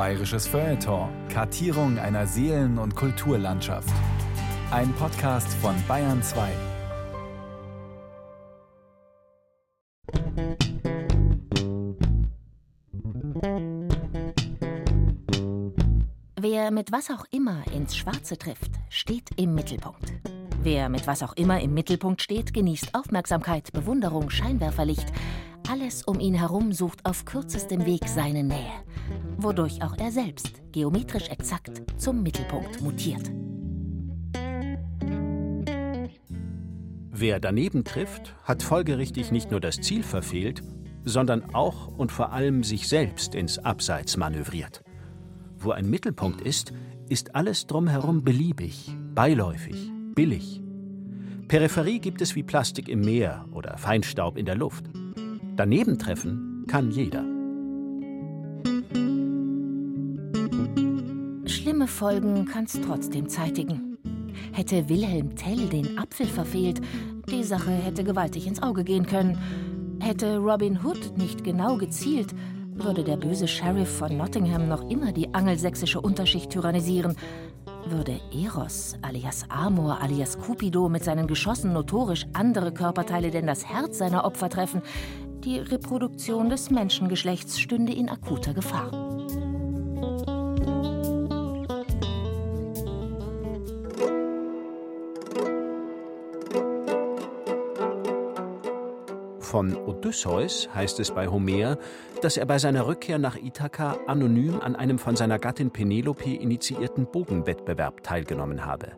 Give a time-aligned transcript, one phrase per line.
[0.00, 1.10] Bayerisches Feuilleton.
[1.28, 3.92] Kartierung einer Seelen- und Kulturlandschaft.
[4.70, 6.48] Ein Podcast von Bayern 2.
[16.40, 20.14] Wer mit was auch immer ins Schwarze trifft, steht im Mittelpunkt.
[20.62, 25.12] Wer mit was auch immer im Mittelpunkt steht, genießt Aufmerksamkeit, Bewunderung, Scheinwerferlicht.
[25.70, 28.72] Alles um ihn herum sucht auf kürzestem Weg seine Nähe,
[29.42, 33.30] wodurch auch er selbst geometrisch exakt zum Mittelpunkt mutiert.
[37.10, 40.62] Wer daneben trifft, hat folgerichtig nicht nur das Ziel verfehlt,
[41.04, 44.82] sondern auch und vor allem sich selbst ins Abseits manövriert.
[45.58, 46.72] Wo ein Mittelpunkt ist,
[47.08, 50.62] ist alles drumherum beliebig, beiläufig, billig.
[51.48, 54.84] Peripherie gibt es wie Plastik im Meer oder Feinstaub in der Luft.
[55.56, 57.24] Daneben treffen kann jeder.
[61.90, 63.98] Folgen kann's trotzdem zeitigen.
[64.52, 66.80] Hätte Wilhelm Tell den Apfel verfehlt,
[67.30, 69.38] die Sache hätte gewaltig ins Auge gehen können.
[70.00, 72.34] Hätte Robin Hood nicht genau gezielt,
[72.72, 77.16] würde der böse Sheriff von Nottingham noch immer die angelsächsische Unterschicht tyrannisieren.
[77.86, 83.98] Würde Eros alias Amor alias Cupido mit seinen Geschossen notorisch andere Körperteile denn das Herz
[83.98, 84.80] seiner Opfer treffen,
[85.44, 88.90] die Reproduktion des Menschengeschlechts stünde in akuter Gefahr.
[99.50, 101.76] Von Odysseus heißt es bei Homer,
[102.22, 107.10] dass er bei seiner Rückkehr nach Ithaka anonym an einem von seiner Gattin Penelope initiierten
[107.10, 108.92] Bogenwettbewerb teilgenommen habe.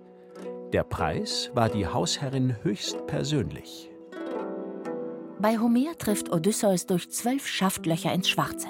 [0.75, 3.91] Der Preis war die Hausherrin höchstpersönlich.
[5.39, 8.69] Bei Homer trifft Odysseus durch zwölf Schaftlöcher ins Schwarze.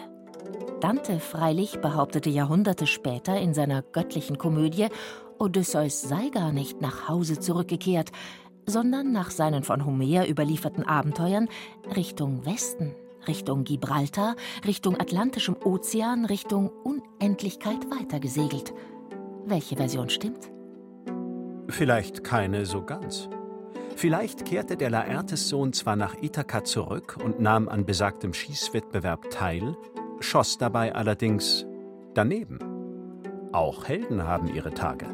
[0.81, 4.87] Dante freilich behauptete Jahrhunderte später in seiner göttlichen Komödie,
[5.39, 8.13] Odysseus sei gar nicht nach Hause zurückgekehrt,
[8.67, 11.49] sondern nach seinen von Homer überlieferten Abenteuern
[11.97, 12.95] Richtung Westen,
[13.29, 14.37] Richtung Gibraltar,
[14.67, 18.73] Richtung Atlantischem Ozean, Richtung Unendlichkeit weitergesegelt.
[19.45, 20.51] Welche Version stimmt?
[21.69, 23.29] Vielleicht keine so ganz.
[23.97, 29.77] Vielleicht kehrte der Laertes-Sohn zwar nach Ithaka zurück und nahm an besagtem Schießwettbewerb teil,
[30.21, 31.67] schoss dabei allerdings
[32.15, 32.59] daneben.
[33.53, 35.07] Auch Helden haben ihre Tage.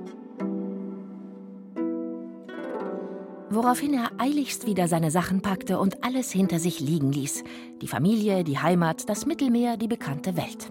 [3.51, 7.45] Woraufhin er eiligst wieder seine Sachen packte und alles hinter sich liegen ließ.
[7.81, 10.71] Die Familie, die Heimat, das Mittelmeer, die bekannte Welt.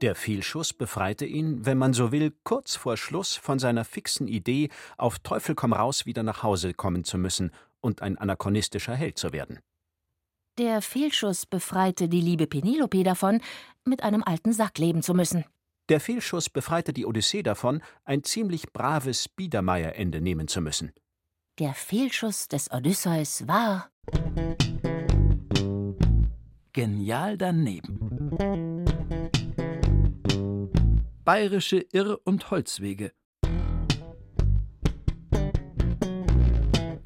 [0.00, 4.68] Der Fehlschuss befreite ihn, wenn man so will, kurz vor Schluss von seiner fixen Idee,
[4.96, 9.32] auf Teufel komm raus wieder nach Hause kommen zu müssen und ein anachronistischer Held zu
[9.32, 9.58] werden.
[10.56, 13.40] Der Fehlschuss befreite die liebe Penelope davon,
[13.84, 15.44] mit einem alten Sack leben zu müssen.
[15.88, 20.92] Der Fehlschuss befreite die Odyssee davon, ein ziemlich braves Biedermeierende nehmen zu müssen.
[21.58, 23.90] Der Fehlschuss des Odysseus war
[26.72, 28.84] Genial daneben.
[31.24, 33.12] Bayerische Irr- und Holzwege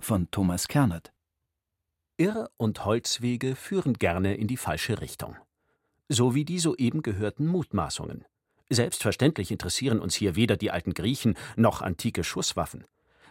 [0.01, 1.13] von Thomas Kernert.
[2.19, 5.37] Irr- und Holzwege führen gerne in die falsche Richtung.
[6.09, 8.27] So wie die soeben gehörten Mutmaßungen.
[8.71, 12.85] Selbstverständlich interessieren uns hier weder die alten Griechen noch antike Schusswaffen.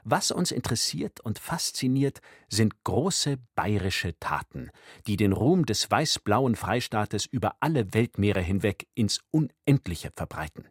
[0.04, 4.72] Was uns interessiert und fasziniert, sind große bayerische Taten,
[5.06, 10.68] die den Ruhm des weiß-blauen Freistaates über alle Weltmeere hinweg ins Unendliche verbreiten.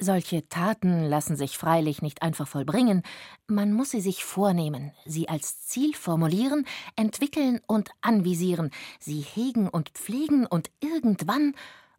[0.00, 3.02] Solche Taten lassen sich freilich nicht einfach vollbringen,
[3.48, 8.70] man muss sie sich vornehmen, sie als Ziel formulieren, entwickeln und anvisieren,
[9.00, 11.54] sie hegen und pflegen und irgendwann,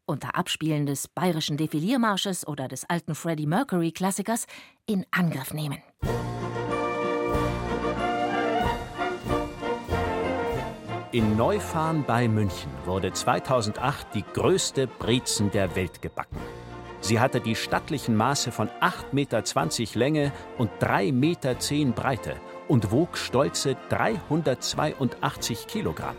[0.10, 4.48] unter Abspielen des bayerischen Defiliermarsches oder des alten Freddie Mercury Klassikers,
[4.86, 5.78] in Angriff nehmen.
[11.12, 16.38] In Neufahren bei München wurde 2008 die größte Brezen der Welt gebacken.
[17.02, 21.56] Sie hatte die stattlichen Maße von 8,20 Meter Länge und 3,10 Meter
[21.94, 22.36] Breite
[22.68, 26.16] und wog stolze 382 Kilogramm.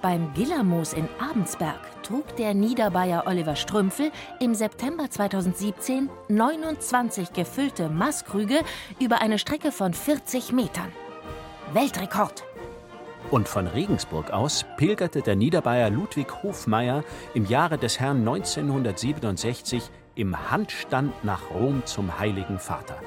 [0.00, 8.60] Beim Gillermoos in Abensberg trug der Niederbayer Oliver Strümpfel im September 2017 29 gefüllte Maßkrüge
[9.00, 10.92] über eine Strecke von 40 Metern.
[11.72, 12.44] Weltrekord!
[13.32, 17.02] Und von Regensburg aus pilgerte der Niederbayer Ludwig Hofmeier
[17.34, 23.00] im Jahre des Herrn 1967 im Handstand nach Rom zum Heiligen Vater.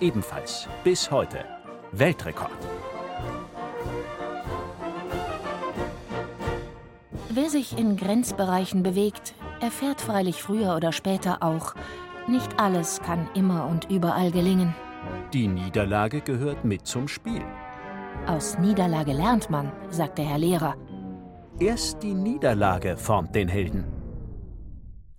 [0.00, 1.44] Ebenfalls bis heute
[1.92, 2.50] Weltrekord.
[7.34, 11.74] Wer sich in Grenzbereichen bewegt, erfährt freilich früher oder später auch,
[12.28, 14.74] nicht alles kann immer und überall gelingen.
[15.32, 17.42] Die Niederlage gehört mit zum Spiel.
[18.26, 20.76] Aus Niederlage lernt man, sagt der Herr Lehrer.
[21.58, 23.86] Erst die Niederlage formt den Helden.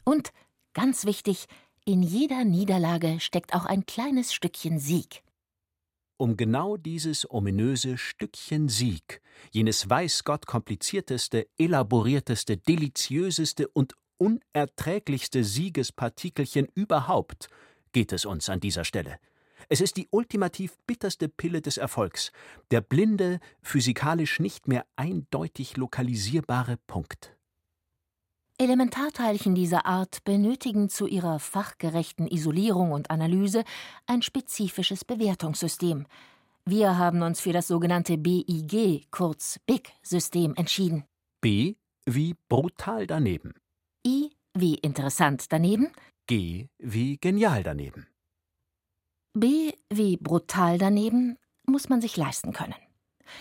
[0.05, 0.29] Und,
[0.73, 1.47] ganz wichtig,
[1.83, 5.23] in jeder Niederlage steckt auch ein kleines Stückchen Sieg.
[6.17, 9.21] Um genau dieses ominöse Stückchen Sieg,
[9.51, 17.47] jenes weiß Gott komplizierteste, elaborierteste, deliziöseste und unerträglichste Siegespartikelchen überhaupt,
[17.93, 19.17] geht es uns an dieser Stelle.
[19.69, 22.31] Es ist die ultimativ bitterste Pille des Erfolgs,
[22.71, 27.35] der blinde, physikalisch nicht mehr eindeutig lokalisierbare Punkt.
[28.59, 33.63] Elementarteilchen dieser Art benötigen zu ihrer fachgerechten Isolierung und Analyse
[34.05, 36.05] ein spezifisches Bewertungssystem.
[36.65, 41.03] Wir haben uns für das sogenannte BIG, kurz BIG-System entschieden.
[41.41, 43.53] B wie brutal daneben.
[44.05, 45.91] I wie interessant daneben.
[46.27, 48.07] G wie genial daneben.
[49.33, 52.75] B wie brutal daneben muss man sich leisten können.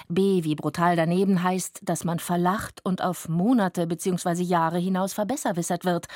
[0.09, 4.43] B wie brutal daneben heißt, dass man verlacht und auf Monate bzw.
[4.43, 6.07] Jahre hinaus verbesserwissert wird.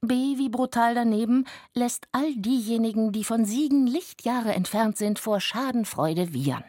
[0.00, 1.44] B wie brutal daneben
[1.74, 6.64] lässt all diejenigen, die von Siegen Lichtjahre entfernt sind, vor Schadenfreude wiehern.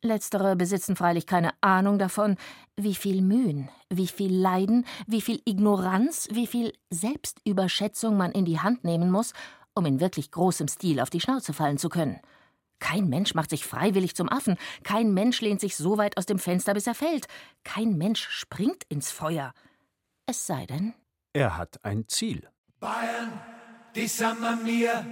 [0.00, 2.36] Letztere besitzen freilich keine Ahnung davon,
[2.76, 8.60] wie viel Mühen, wie viel Leiden, wie viel Ignoranz, wie viel Selbstüberschätzung man in die
[8.60, 9.32] Hand nehmen muss,
[9.74, 12.20] um in wirklich großem Stil auf die Schnauze fallen zu können.
[12.78, 16.38] Kein Mensch macht sich freiwillig zum Affen, kein Mensch lehnt sich so weit aus dem
[16.38, 17.26] Fenster, bis er fällt,
[17.64, 19.52] kein Mensch springt ins Feuer.
[20.26, 20.94] Es sei denn,
[21.32, 22.48] er hat ein Ziel.
[22.80, 23.32] Bayern,
[23.94, 25.06] die sind mir.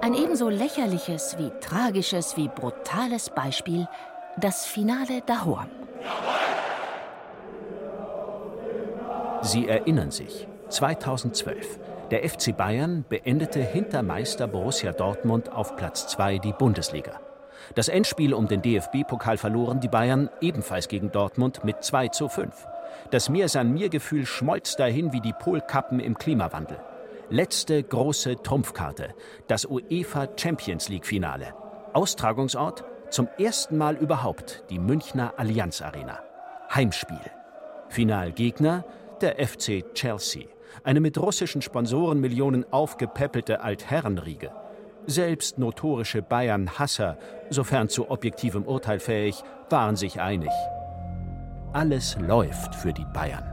[0.00, 3.88] Ein ebenso lächerliches wie tragisches wie brutales Beispiel
[4.38, 5.70] das Finale Dahorn.
[9.42, 11.78] Sie erinnern sich, 2012.
[12.12, 17.20] Der FC Bayern beendete hinter Meister Borussia Dortmund auf Platz 2 die Bundesliga.
[17.74, 22.54] Das Endspiel um den DFB-Pokal verloren die Bayern ebenfalls gegen Dortmund mit 2 zu 5.
[23.10, 26.78] Das Mir-San-Mir-Gefühl schmolz dahin wie die Polkappen im Klimawandel.
[27.28, 29.12] Letzte große Trumpfkarte,
[29.48, 31.54] das UEFA Champions League-Finale.
[31.92, 36.20] Austragungsort zum ersten Mal überhaupt die Münchner Allianz Arena.
[36.72, 37.18] Heimspiel.
[37.88, 38.84] Finalgegner
[39.20, 44.50] der FC Chelsea eine mit russischen Sponsorenmillionen aufgepeppelte Altherrenriege.
[45.06, 47.18] Selbst notorische Bayern-Hasser,
[47.50, 50.50] sofern zu objektivem Urteil fähig, waren sich einig.
[51.72, 53.44] Alles läuft für die Bayern.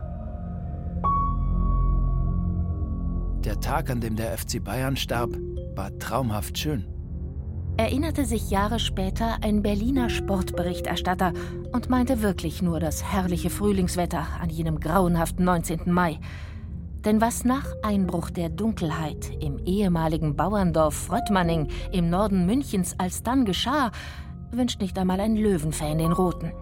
[3.43, 5.31] Der Tag, an dem der FC Bayern starb,
[5.75, 6.87] war traumhaft schön.
[7.75, 11.33] Erinnerte sich Jahre später ein Berliner Sportberichterstatter
[11.71, 15.91] und meinte wirklich nur das herrliche Frühlingswetter an jenem grauenhaften 19.
[15.91, 16.19] Mai.
[17.05, 23.91] Denn was nach Einbruch der Dunkelheit im ehemaligen Bauerndorf Fröttmanning im Norden Münchens alsdann geschah,
[24.51, 26.53] wünscht nicht einmal ein Löwenfan den Roten.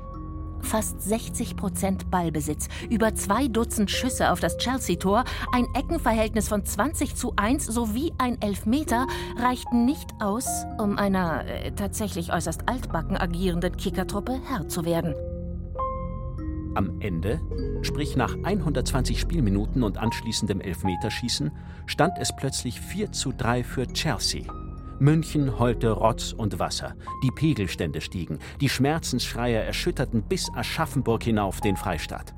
[0.61, 7.15] Fast 60 Prozent Ballbesitz, über zwei Dutzend Schüsse auf das Chelsea-Tor, ein Eckenverhältnis von 20
[7.15, 9.07] zu 1 sowie ein Elfmeter
[9.37, 15.15] reichten nicht aus, um einer äh, tatsächlich äußerst altbacken agierenden Kickertruppe Herr zu werden.
[16.73, 17.41] Am Ende,
[17.81, 21.51] sprich nach 120 Spielminuten und anschließendem Elfmeterschießen,
[21.85, 24.43] stand es plötzlich 4 zu 3 für Chelsea.
[24.99, 31.75] München heulte Rotz und Wasser, die Pegelstände stiegen, die Schmerzensschreie erschütterten bis Aschaffenburg hinauf den
[31.75, 32.33] Freistaat.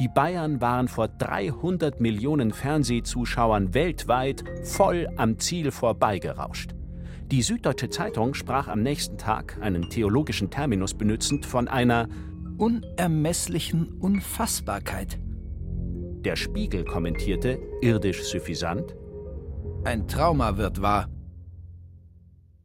[0.00, 6.74] Die Bayern waren vor 300 Millionen Fernsehzuschauern weltweit voll am Ziel vorbeigerauscht.
[7.30, 12.08] Die Süddeutsche Zeitung sprach am nächsten Tag, einen theologischen Terminus benützend, von einer
[12.58, 15.18] unermesslichen Unfassbarkeit.
[16.24, 18.94] Der Spiegel kommentierte, irdisch suffisant:
[19.84, 21.08] Ein Trauma wird wahr.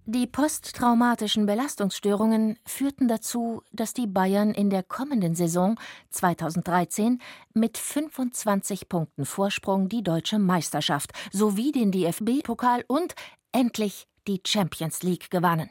[0.05, 7.21] Die posttraumatischen Belastungsstörungen führten dazu, dass die Bayern in der kommenden Saison 2013
[7.53, 13.15] mit 25 Punkten Vorsprung die deutsche Meisterschaft sowie den DFB-Pokal und
[13.53, 15.69] endlich die Champions League gewannen.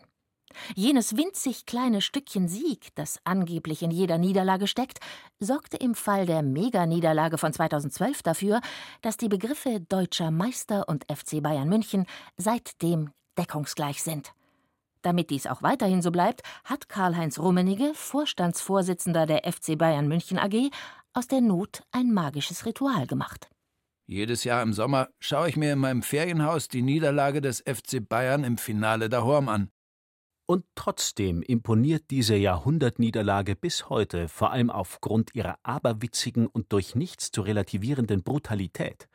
[0.74, 4.98] Jenes winzig kleine Stückchen Sieg, das angeblich in jeder Niederlage steckt,
[5.40, 8.60] sorgte im Fall der Mega-Niederlage von 2012 dafür,
[9.00, 12.06] dass die Begriffe Deutscher Meister und FC Bayern München
[12.36, 14.32] seitdem deckungsgleich sind.
[15.02, 20.70] Damit dies auch weiterhin so bleibt, hat Karl-Heinz Rummenigge, Vorstandsvorsitzender der FC Bayern München AG,
[21.12, 23.48] aus der Not ein magisches Ritual gemacht.
[24.06, 28.44] Jedes Jahr im Sommer schaue ich mir in meinem Ferienhaus die Niederlage des FC Bayern
[28.44, 29.70] im Finale der Horm an.
[30.52, 37.30] Und trotzdem imponiert diese Jahrhundertniederlage bis heute vor allem aufgrund ihrer aberwitzigen und durch nichts
[37.30, 39.08] zu relativierenden Brutalität.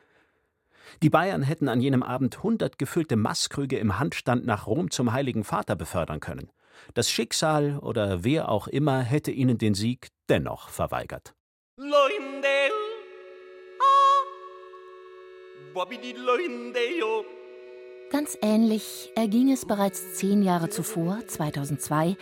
[1.00, 5.44] Die Bayern hätten an jenem Abend hundert gefüllte Maßkrüge im Handstand nach Rom zum Heiligen
[5.44, 6.50] Vater befördern können.
[6.94, 11.36] Das Schicksal oder wer auch immer hätte ihnen den Sieg dennoch verweigert.
[18.10, 22.16] Ganz ähnlich erging es bereits zehn Jahre zuvor, 2002,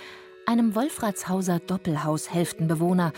[0.45, 3.13] einem Wolfratshauser Doppelhaushälftenbewohner,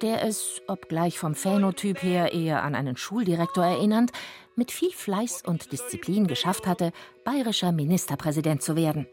[0.00, 4.10] der es, obgleich vom Phänotyp her eher an einen Schuldirektor erinnernd,
[4.56, 6.92] mit viel Fleiß und Disziplin geschafft hatte,
[7.24, 9.06] bayerischer Ministerpräsident zu werden.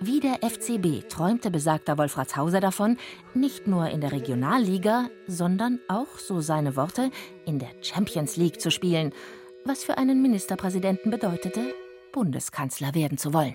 [0.00, 2.98] Wie der FCB träumte besagter Wolfratshauser davon,
[3.32, 7.10] nicht nur in der Regionalliga, sondern auch, so seine Worte,
[7.46, 9.14] in der Champions League zu spielen,
[9.64, 11.72] was für einen Ministerpräsidenten bedeutete,
[12.12, 13.54] Bundeskanzler werden zu wollen.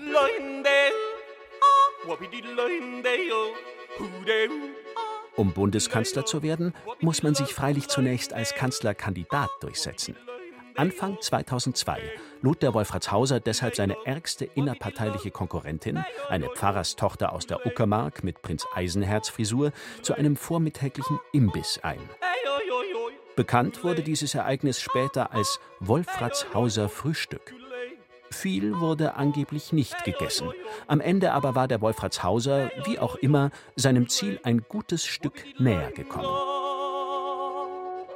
[5.36, 10.16] Um Bundeskanzler zu werden, muss man sich freilich zunächst als Kanzlerkandidat durchsetzen.
[10.76, 12.00] Anfang 2002
[12.42, 18.66] lud der Wolfratshauser deshalb seine ärgste innerparteiliche Konkurrentin, eine Pfarrerstochter aus der Uckermark mit Prinz
[18.76, 19.72] Eisenherz-Frisur,
[20.04, 22.00] zu einem vormittäglichen Imbiss ein.
[23.36, 27.54] Bekannt wurde dieses Ereignis später als Wolfratshauser Frühstück.
[28.30, 30.52] Viel wurde angeblich nicht gegessen.
[30.88, 35.92] Am Ende aber war der Wolfratshauser, wie auch immer, seinem Ziel ein gutes Stück näher
[35.92, 36.28] gekommen.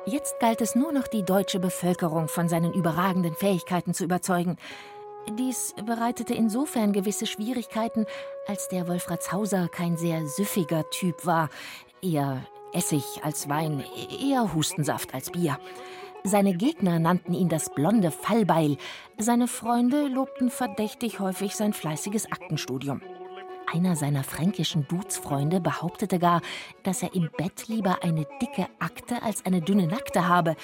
[0.06, 4.58] Jetzt galt es nur noch, die deutsche Bevölkerung von seinen überragenden Fähigkeiten zu überzeugen.
[5.38, 8.06] Dies bereitete insofern gewisse Schwierigkeiten,
[8.48, 11.50] als der Wolfratshauser kein sehr süffiger Typ war,
[12.02, 12.42] eher
[12.74, 13.84] Essig als Wein,
[14.20, 15.60] eher Hustensaft als Bier.
[16.24, 18.78] Seine Gegner nannten ihn das blonde Fallbeil,
[19.18, 23.02] seine Freunde lobten verdächtig häufig sein fleißiges Aktenstudium.
[23.66, 26.42] Einer seiner fränkischen Duzfreunde behauptete gar,
[26.84, 30.56] dass er im Bett lieber eine dicke Akte als eine dünne Nackte habe.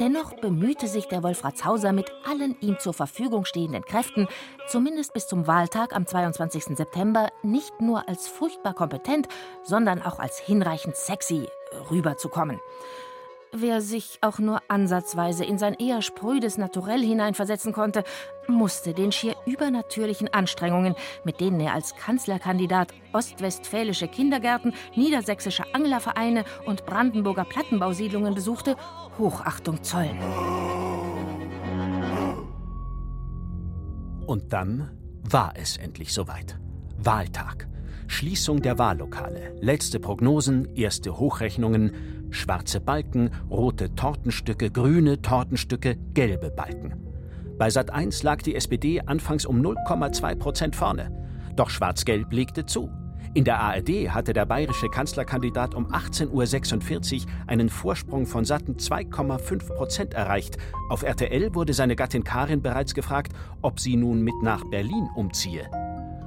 [0.00, 4.26] Dennoch bemühte sich der Wolfratshauser mit allen ihm zur Verfügung stehenden Kräften,
[4.66, 6.76] zumindest bis zum Wahltag am 22.
[6.76, 9.28] September, nicht nur als furchtbar kompetent,
[9.62, 11.46] sondern auch als hinreichend sexy
[11.90, 12.60] rüberzukommen.
[13.56, 18.02] Wer sich auch nur ansatzweise in sein eher sprödes Naturell hineinversetzen konnte,
[18.48, 26.84] musste den schier übernatürlichen Anstrengungen, mit denen er als Kanzlerkandidat ostwestfälische Kindergärten, niedersächsische Anglervereine und
[26.84, 28.74] Brandenburger Plattenbausiedlungen besuchte,
[29.18, 30.18] Hochachtung zollen.
[34.26, 34.90] Und dann
[35.22, 36.58] war es endlich soweit.
[36.98, 37.68] Wahltag.
[38.08, 46.94] Schließung der Wahllokale, letzte Prognosen, erste Hochrechnungen, schwarze Balken, rote Tortenstücke, grüne Tortenstücke, gelbe Balken.
[47.58, 51.10] Bei Sat 1 lag die SPD anfangs um 0,2 Prozent vorne.
[51.56, 52.90] Doch Schwarz-Gelb legte zu.
[53.34, 59.74] In der ARD hatte der bayerische Kanzlerkandidat um 18.46 Uhr einen Vorsprung von satten 2,5
[59.74, 60.56] Prozent erreicht.
[60.88, 65.68] Auf RTL wurde seine Gattin Karin bereits gefragt, ob sie nun mit nach Berlin umziehe.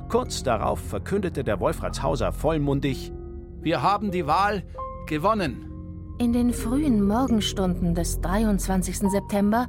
[0.10, 3.14] Kurz darauf verkündete der Wolfratshauser vollmundig:
[3.62, 4.64] Wir haben die Wahl
[5.08, 5.76] gewonnen.
[6.20, 8.98] In den frühen Morgenstunden des 23.
[9.12, 9.68] September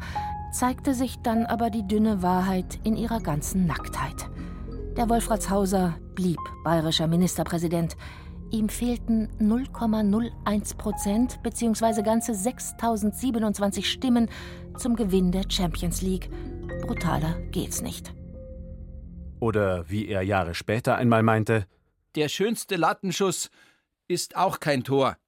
[0.50, 4.30] zeigte sich dann aber die dünne Wahrheit in ihrer ganzen Nacktheit.
[4.96, 7.98] Der Wolfratshauser blieb bayerischer Ministerpräsident.
[8.50, 12.00] Ihm fehlten 0,01 Prozent bzw.
[12.02, 14.30] ganze 6027 Stimmen
[14.78, 16.30] zum Gewinn der Champions League.
[16.86, 18.14] Brutaler geht's nicht.
[19.38, 21.66] Oder wie er Jahre später einmal meinte:
[22.14, 23.50] Der schönste Lattenschuss
[24.08, 25.18] ist auch kein Tor.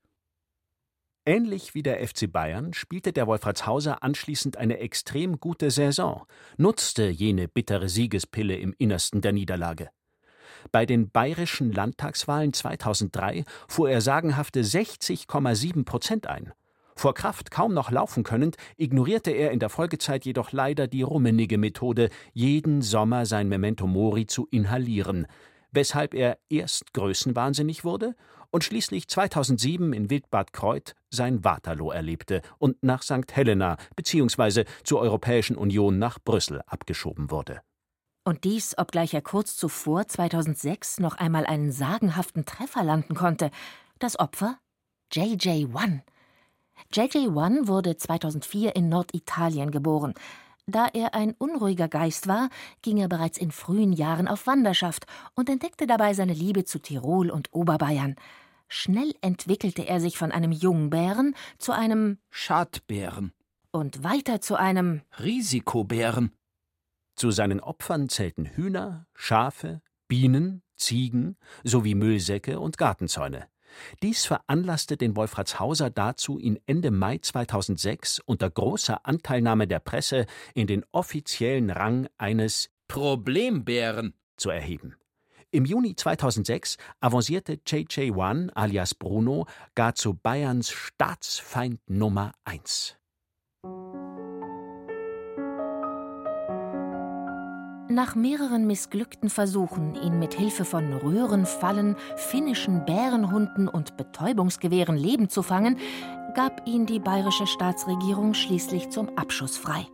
[1.27, 6.25] Ähnlich wie der FC Bayern spielte der Wolfratshauser anschließend eine extrem gute Saison,
[6.57, 9.91] nutzte jene bittere Siegespille im Innersten der Niederlage.
[10.73, 16.53] Bei den bayerischen Landtagswahlen 2003 fuhr er sagenhafte 60,7 Prozent ein.
[16.97, 21.59] Vor Kraft kaum noch laufen könnend, ignorierte er in der Folgezeit jedoch leider die rummenige
[21.59, 25.27] Methode, jeden Sommer sein Memento Mori zu inhalieren,
[25.71, 28.15] weshalb er erst größenwahnsinnig wurde
[28.51, 33.33] und schließlich 2007 in Wildbad Kreuth sein Waterloo erlebte und nach St.
[33.33, 34.65] Helena bzw.
[34.85, 37.63] zur Europäischen Union nach Brüssel abgeschoben wurde.
[38.25, 43.51] Und dies, obgleich er kurz zuvor, 2006, noch einmal einen sagenhaften Treffer landen konnte.
[43.99, 44.59] Das Opfer?
[45.13, 46.01] JJ1.
[46.93, 50.15] JJ1 wurde 2004 in Norditalien geboren.
[50.71, 52.49] Da er ein unruhiger Geist war,
[52.83, 57.31] ging er bereits in frühen Jahren auf Wanderschaft und entdeckte dabei seine Liebe zu Tirol
[57.31, 58.15] und Oberbayern.
[58.69, 63.33] Schnell entwickelte er sich von einem Jungbären zu einem Schadbären
[63.73, 66.33] und weiter zu einem Risikobären.
[67.17, 73.49] Zu seinen Opfern zählten Hühner, Schafe, Bienen, Ziegen sowie Müllsäcke und Gartenzäune.
[74.03, 80.67] Dies veranlasste den Wolfratshauser dazu, ihn Ende Mai 2006 unter großer Anteilnahme der Presse in
[80.67, 84.97] den offiziellen Rang eines Problembären zu erheben.
[85.53, 93.00] Im Juni 2006 avancierte JJ1 alias Bruno gar zu Bayerns Staatsfeind Nummer 1.
[98.01, 105.43] Nach mehreren missglückten Versuchen, ihn mit Hilfe von Röhrenfallen, finnischen Bärenhunden und Betäubungsgewehren lebend zu
[105.43, 105.77] fangen,
[106.35, 109.87] gab ihn die bayerische Staatsregierung schließlich zum Abschuss frei.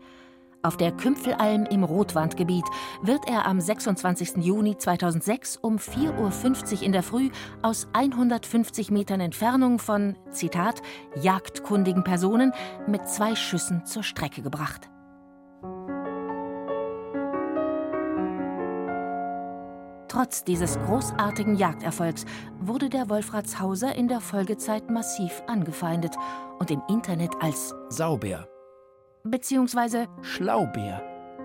[0.63, 2.67] Auf der Kümpfelalm im Rotwandgebiet
[3.03, 4.37] wird er am 26.
[4.37, 7.31] Juni 2006 um 4.50 Uhr in der Früh
[7.63, 10.81] aus 150 Metern Entfernung von, Zitat,
[11.21, 12.53] jagdkundigen Personen
[12.87, 14.91] mit zwei Schüssen zur Strecke gebracht.
[20.17, 22.25] Trotz dieses großartigen Jagderfolgs
[22.59, 26.15] wurde der Wolfratshauser in der Folgezeit massiv angefeindet
[26.59, 28.49] und im Internet als Saubär,
[29.25, 31.03] beziehungsweise Schlaubär,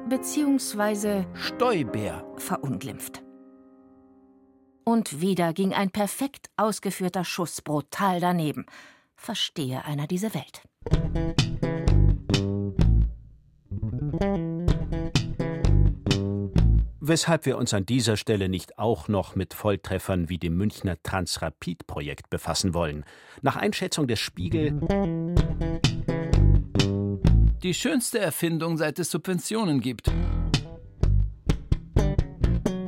[0.08, 3.22] beziehungsweise Stäubär verunglimpft.
[4.86, 8.66] Und wieder ging ein perfekt ausgeführter Schuss brutal daneben.
[9.18, 10.62] Verstehe einer diese Welt.
[17.12, 22.30] Weshalb wir uns an dieser Stelle nicht auch noch mit Volltreffern wie dem Münchner Transrapid-Projekt
[22.30, 23.04] befassen wollen.
[23.42, 24.80] Nach Einschätzung des Spiegel
[27.62, 30.10] die schönste Erfindung, seit es Subventionen gibt.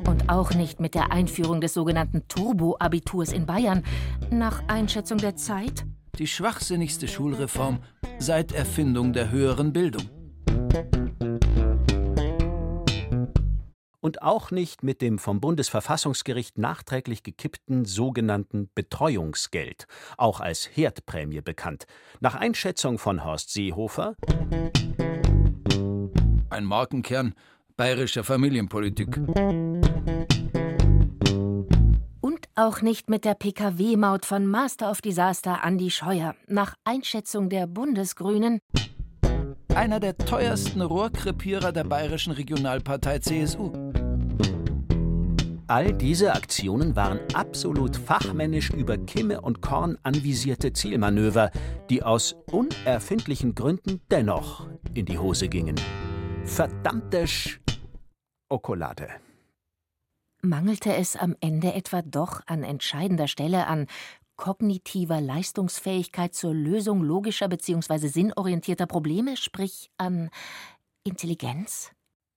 [0.08, 3.82] Und auch nicht mit der Einführung des sogenannten Turbo-Abiturs in Bayern.
[4.30, 5.84] Nach Einschätzung der Zeit
[6.18, 7.80] Die schwachsinnigste Schulreform
[8.18, 10.08] seit Erfindung der höheren Bildung.
[14.04, 19.86] Und auch nicht mit dem vom Bundesverfassungsgericht nachträglich gekippten sogenannten Betreuungsgeld,
[20.18, 21.86] auch als Herdprämie bekannt.
[22.20, 24.14] Nach Einschätzung von Horst Seehofer
[26.50, 27.34] Ein Markenkern
[27.78, 29.16] bayerischer Familienpolitik.
[32.20, 36.34] und auch nicht mit der PKW-Maut von Master of Disaster Andy Scheuer.
[36.46, 38.60] Nach Einschätzung der Bundesgrünen
[39.74, 43.72] Einer der teuersten Rohrkrepierer der bayerischen Regionalpartei CSU.
[45.66, 51.50] All diese Aktionen waren absolut fachmännisch über Kimme und Korn anvisierte Zielmanöver,
[51.90, 55.74] die aus unerfindlichen Gründen dennoch in die Hose gingen.
[56.44, 57.58] Verdammte Sch
[58.48, 59.08] Okolade.
[60.40, 63.86] mangelte es am Ende etwa doch an entscheidender Stelle an
[64.36, 68.08] kognitiver Leistungsfähigkeit zur Lösung logischer bzw.
[68.08, 70.30] sinnorientierter Probleme, sprich an
[71.04, 71.92] Intelligenz?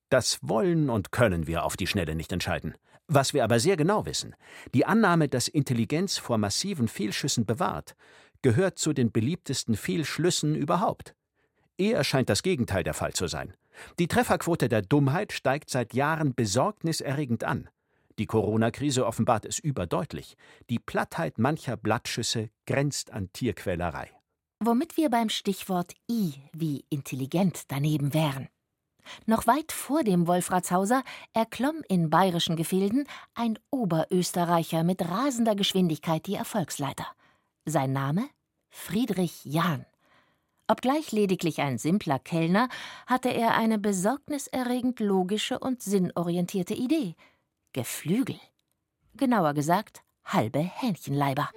[0.09, 2.75] Das wollen und können wir auf die Schnelle nicht entscheiden.
[3.07, 4.35] Was wir aber sehr genau wissen,
[4.73, 7.95] die Annahme, dass Intelligenz vor massiven Fehlschüssen bewahrt,
[8.41, 11.15] gehört zu den beliebtesten Fehlschlüssen überhaupt.
[11.77, 13.53] Eher scheint das Gegenteil der Fall zu sein.
[13.99, 17.69] Die Trefferquote der Dummheit steigt seit Jahren besorgniserregend an.
[18.19, 20.37] Die Corona-Krise offenbart es überdeutlich.
[20.69, 24.09] Die Plattheit mancher Blattschüsse grenzt an Tierquälerei.
[24.59, 28.49] Womit wir beim Stichwort I wie intelligent daneben wären.
[29.25, 31.03] Noch weit vor dem Wolfratshauser
[31.33, 37.05] erklomm in bayerischen Gefilden ein Oberösterreicher mit rasender Geschwindigkeit die Erfolgsleiter.
[37.65, 38.27] Sein Name?
[38.69, 39.85] Friedrich Jahn.
[40.67, 42.67] Obgleich lediglich ein simpler Kellner,
[43.05, 47.15] hatte er eine besorgniserregend logische und sinnorientierte Idee.
[47.77, 48.39] Geflügel.
[49.17, 51.47] Genauer gesagt, halbe Hähnchenleiber.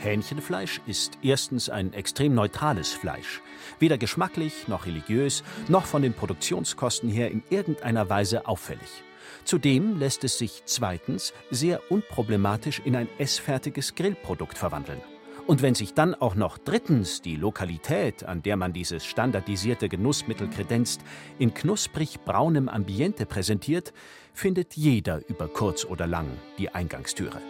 [0.00, 3.40] Hähnchenfleisch ist erstens ein extrem neutrales Fleisch,
[3.78, 9.04] weder geschmacklich noch religiös noch von den Produktionskosten her in irgendeiner Weise auffällig.
[9.46, 15.00] Zudem lässt es sich zweitens sehr unproblematisch in ein essfertiges Grillprodukt verwandeln.
[15.46, 20.48] Und wenn sich dann auch noch drittens die Lokalität, an der man dieses standardisierte Genussmittel
[20.48, 21.02] kredenzt,
[21.38, 23.92] in knusprig braunem Ambiente präsentiert,
[24.32, 27.42] findet jeder über kurz oder lang die Eingangstüre.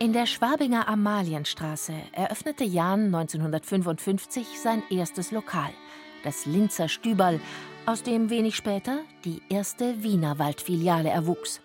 [0.00, 5.70] In der Schwabinger Amalienstraße eröffnete Jahn 1955 sein erstes Lokal,
[6.24, 7.38] das Linzer Stüberl,
[7.86, 11.60] aus dem wenig später die erste Wienerwald-Filiale erwuchs.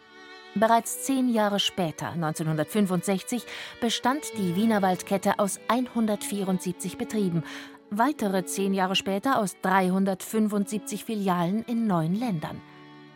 [0.58, 3.44] Bereits zehn Jahre später, 1965,
[3.82, 7.44] bestand die Wienerwaldkette aus 174 Betrieben,
[7.90, 12.62] weitere zehn Jahre später aus 375 Filialen in neun Ländern.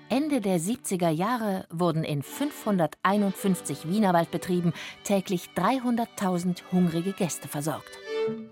[0.09, 4.73] Ende der 70er Jahre wurden in 551 Wienerwaldbetrieben
[5.05, 7.97] täglich 300.000 hungrige Gäste versorgt.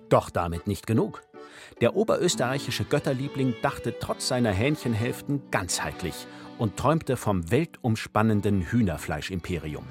[0.08, 1.24] Doch damit nicht genug.
[1.82, 6.26] Der oberösterreichische Götterliebling dachte trotz seiner Hähnchenhälften ganzheitlich
[6.58, 9.86] und träumte vom weltumspannenden Hühnerfleischimperium.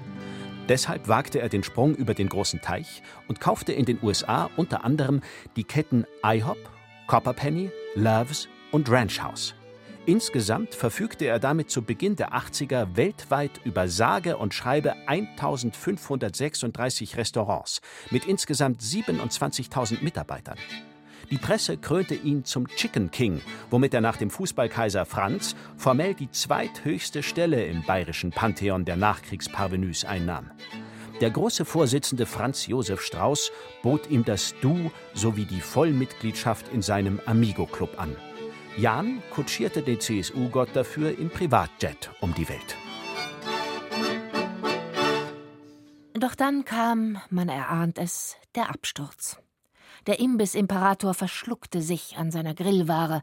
[0.69, 4.85] Deshalb wagte er den Sprung über den großen Teich und kaufte in den USA unter
[4.85, 5.21] anderem
[5.55, 6.59] die Ketten IHOP,
[7.07, 9.55] Copperpenny, Loves und Ranch House.
[10.07, 17.81] Insgesamt verfügte er damit zu Beginn der 80er weltweit über sage und schreibe 1536 Restaurants
[18.11, 20.59] mit insgesamt 27.000 Mitarbeitern.
[21.31, 26.31] Die Presse krönte ihn zum Chicken King, womit er nach dem Fußballkaiser Franz formell die
[26.31, 30.51] zweithöchste Stelle im bayerischen Pantheon der Nachkriegsparvenus einnahm.
[31.21, 33.51] Der große Vorsitzende Franz Josef Strauß
[33.83, 38.15] bot ihm das Du sowie die Vollmitgliedschaft in seinem Amigo-Club an.
[38.77, 42.77] Jan kutschierte den CSU-Gott dafür im Privatjet um die Welt.
[46.13, 49.39] Doch dann kam, man erahnt es, der Absturz.
[50.07, 53.23] Der Imbiss-Imperator verschluckte sich an seiner Grillware.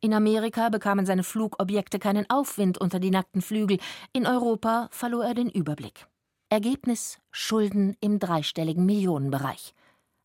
[0.00, 3.78] In Amerika bekamen seine Flugobjekte keinen Aufwind unter die nackten Flügel,
[4.12, 6.06] in Europa verlor er den Überblick.
[6.48, 9.72] Ergebnis Schulden im dreistelligen Millionenbereich.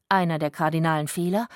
[0.09, 1.47] Einer der kardinalen Fehler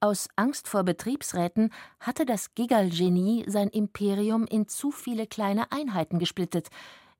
[0.00, 6.68] aus Angst vor Betriebsräten hatte das Gigal-Genie sein Imperium in zu viele kleine Einheiten gesplittet.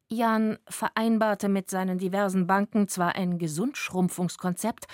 [0.09, 4.87] Jan vereinbarte mit seinen diversen Banken zwar ein Gesundschrumpfungskonzept,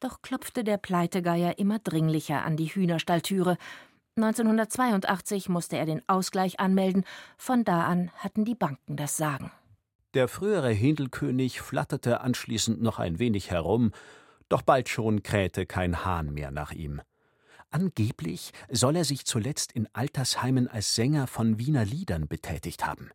[0.00, 3.56] doch klopfte der Pleitegeier immer dringlicher an die Hühnerstalltüre.
[4.16, 7.04] 1982 musste er den Ausgleich anmelden,
[7.36, 9.50] von da an hatten die Banken das Sagen.
[10.14, 13.92] Der frühere Händelkönig flatterte anschließend noch ein wenig herum,
[14.48, 17.02] doch bald schon krähte kein Hahn mehr nach ihm.
[17.70, 23.10] Angeblich soll er sich zuletzt in Altersheimen als Sänger von Wiener Liedern betätigt haben.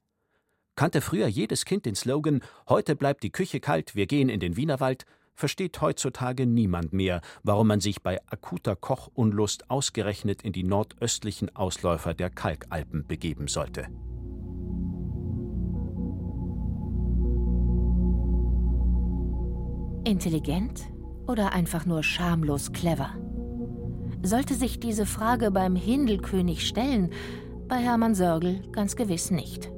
[0.75, 4.55] Kannte früher jedes Kind den Slogan Heute bleibt die Küche kalt, wir gehen in den
[4.55, 11.55] Wienerwald, versteht heutzutage niemand mehr, warum man sich bei akuter Kochunlust ausgerechnet in die nordöstlichen
[11.55, 13.87] Ausläufer der Kalkalpen begeben sollte.
[20.05, 20.83] Intelligent
[21.27, 23.09] oder einfach nur schamlos clever?
[24.21, 27.11] Sollte sich diese Frage beim Hindelkönig stellen,
[27.67, 29.71] bei Hermann Sörgel ganz gewiss nicht.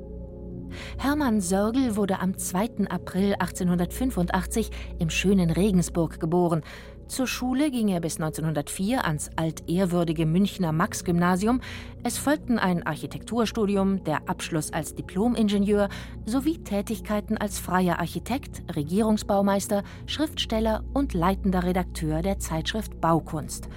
[0.97, 2.87] Hermann Sörgel wurde am 2.
[2.89, 6.61] April 1885 im schönen Regensburg geboren.
[7.07, 11.61] Zur Schule ging er bis 1904 ans altehrwürdige Münchner Max-Gymnasium.
[12.03, 15.89] Es folgten ein Architekturstudium, der Abschluss als Diplom-Ingenieur
[16.25, 23.69] sowie Tätigkeiten als freier Architekt, Regierungsbaumeister, Schriftsteller und leitender Redakteur der Zeitschrift Baukunst.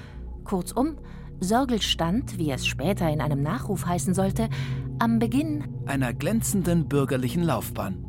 [0.44, 0.96] Kurzum,
[1.40, 4.48] Sörgel stand, wie es später in einem Nachruf heißen sollte,
[4.98, 8.05] am Beginn einer glänzenden bürgerlichen Laufbahn.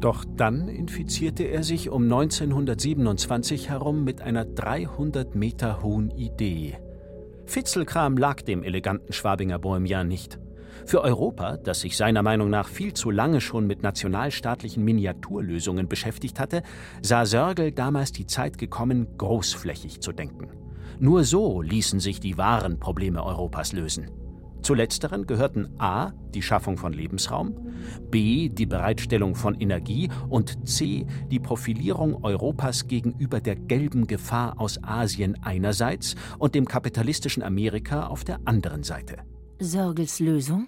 [0.00, 6.78] Doch dann infizierte er sich um 1927 herum mit einer 300 Meter hohen Idee.
[7.46, 10.38] Fitzelkram lag dem eleganten Schwabinger Bohemian nicht.
[10.86, 16.38] Für Europa, das sich seiner Meinung nach viel zu lange schon mit nationalstaatlichen Miniaturlösungen beschäftigt
[16.40, 16.62] hatte,
[17.02, 20.67] sah Sörgel damals die Zeit gekommen, großflächig zu denken.
[21.00, 24.10] Nur so ließen sich die wahren Probleme Europas lösen.
[24.62, 26.10] Zu letzteren gehörten a.
[26.34, 27.54] die Schaffung von Lebensraum,
[28.10, 28.48] b.
[28.48, 31.06] die Bereitstellung von Energie und c.
[31.30, 38.24] die Profilierung Europas gegenüber der gelben Gefahr aus Asien einerseits und dem kapitalistischen Amerika auf
[38.24, 39.18] der anderen Seite.
[39.60, 40.66] Sörgels Lösung?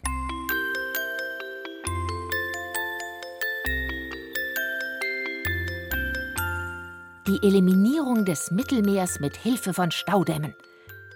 [7.30, 10.56] Die Eliminierung des Mittelmeers mit Hilfe von Staudämmen.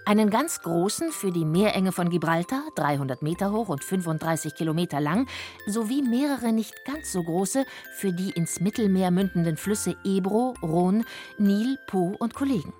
[0.05, 5.27] Einen ganz großen für die Meerenge von Gibraltar, 300 Meter hoch und 35 Kilometer lang,
[5.67, 7.65] sowie mehrere nicht ganz so große
[7.97, 11.03] für die ins Mittelmeer mündenden Flüsse Ebro, Rhône,
[11.37, 12.73] Nil, Po und Kollegen.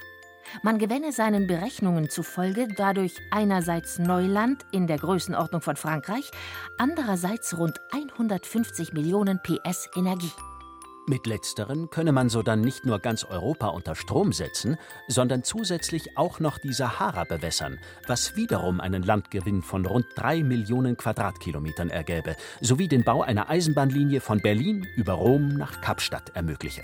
[0.63, 6.31] Man gewänne seinen Berechnungen zufolge dadurch einerseits Neuland in der Größenordnung von Frankreich,
[6.77, 10.31] andererseits rund 150 Millionen PS Energie.
[11.07, 14.75] Mit letzteren könne man so dann nicht nur ganz Europa unter Strom setzen,
[15.07, 20.97] sondern zusätzlich auch noch die Sahara bewässern, was wiederum einen Landgewinn von rund drei Millionen
[20.97, 26.81] Quadratkilometern ergäbe, sowie den Bau einer Eisenbahnlinie von Berlin über Rom nach Kapstadt ermögliche.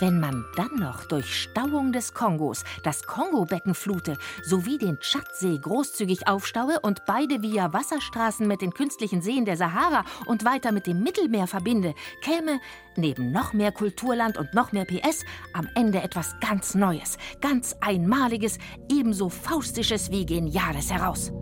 [0.00, 6.28] Wenn man dann noch durch Stauung des Kongos das Kongobecken flute sowie den Tschadsee großzügig
[6.28, 11.02] aufstaue und beide via Wasserstraßen mit den künstlichen Seen der Sahara und weiter mit dem
[11.02, 12.60] Mittelmeer verbinde, käme
[12.94, 18.58] neben noch mehr Kulturland und noch mehr PS am Ende etwas ganz Neues, ganz Einmaliges,
[18.88, 21.32] ebenso Faustisches wie Geniales heraus.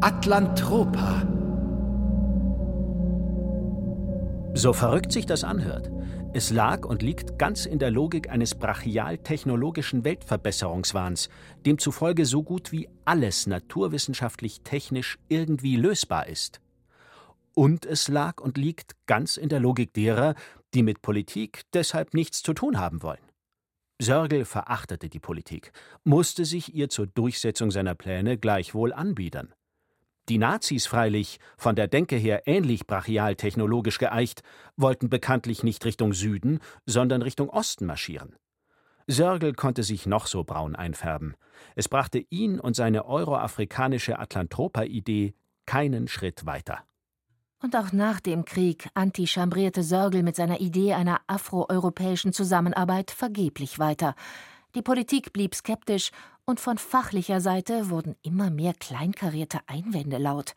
[0.00, 1.26] Atlantropa.
[4.54, 5.90] So verrückt sich das anhört.
[6.34, 11.30] Es lag und liegt ganz in der Logik eines brachial-technologischen Weltverbesserungswahns,
[11.64, 16.60] demzufolge so gut wie alles naturwissenschaftlich-technisch irgendwie lösbar ist.
[17.54, 20.34] Und es lag und liegt ganz in der Logik derer,
[20.74, 23.18] die mit Politik deshalb nichts zu tun haben wollen.
[24.00, 25.72] Sörgel verachtete die Politik,
[26.04, 29.54] musste sich ihr zur Durchsetzung seiner Pläne gleichwohl anbiedern.
[30.28, 34.42] Die Nazis freilich, von der Denke her ähnlich brachial technologisch geeicht,
[34.76, 38.36] wollten bekanntlich nicht Richtung Süden, sondern Richtung Osten marschieren.
[39.06, 41.34] Sörgel konnte sich noch so braun einfärben.
[41.74, 46.80] Es brachte ihn und seine euroafrikanische Atlantropa-Idee keinen Schritt weiter.
[47.62, 54.14] Und auch nach dem Krieg antichambrierte Sörgel mit seiner Idee einer afroeuropäischen Zusammenarbeit vergeblich weiter.
[54.74, 56.10] Die Politik blieb skeptisch
[56.44, 60.54] und von fachlicher Seite wurden immer mehr kleinkarierte Einwände laut.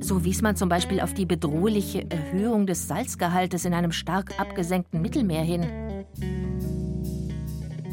[0.00, 5.02] So wies man zum Beispiel auf die bedrohliche Erhöhung des Salzgehaltes in einem stark abgesenkten
[5.02, 6.06] Mittelmeer hin.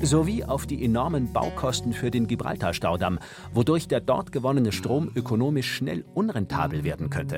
[0.01, 3.19] Sowie auf die enormen Baukosten für den Gibraltar-Staudamm,
[3.53, 7.37] wodurch der dort gewonnene Strom ökonomisch schnell unrentabel werden könnte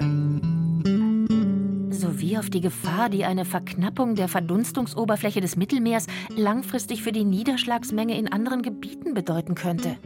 [1.98, 8.17] sowie auf die Gefahr, die eine Verknappung der Verdunstungsoberfläche des Mittelmeers langfristig für die Niederschlagsmenge
[8.17, 9.98] in anderen Gebieten bedeuten könnte.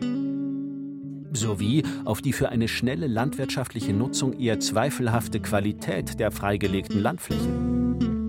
[1.33, 8.20] Sowie auf die für eine schnelle landwirtschaftliche Nutzung eher zweifelhafte Qualität der freigelegten Landflächen.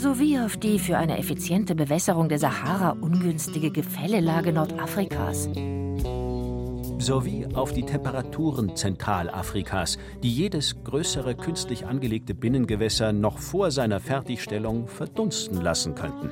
[0.00, 5.50] Sowie auf die für eine effiziente Bewässerung der Sahara ungünstige Gefällelage Nordafrikas
[6.98, 14.86] sowie auf die Temperaturen Zentralafrikas, die jedes größere künstlich angelegte Binnengewässer noch vor seiner Fertigstellung
[14.86, 16.30] verdunsten lassen könnten.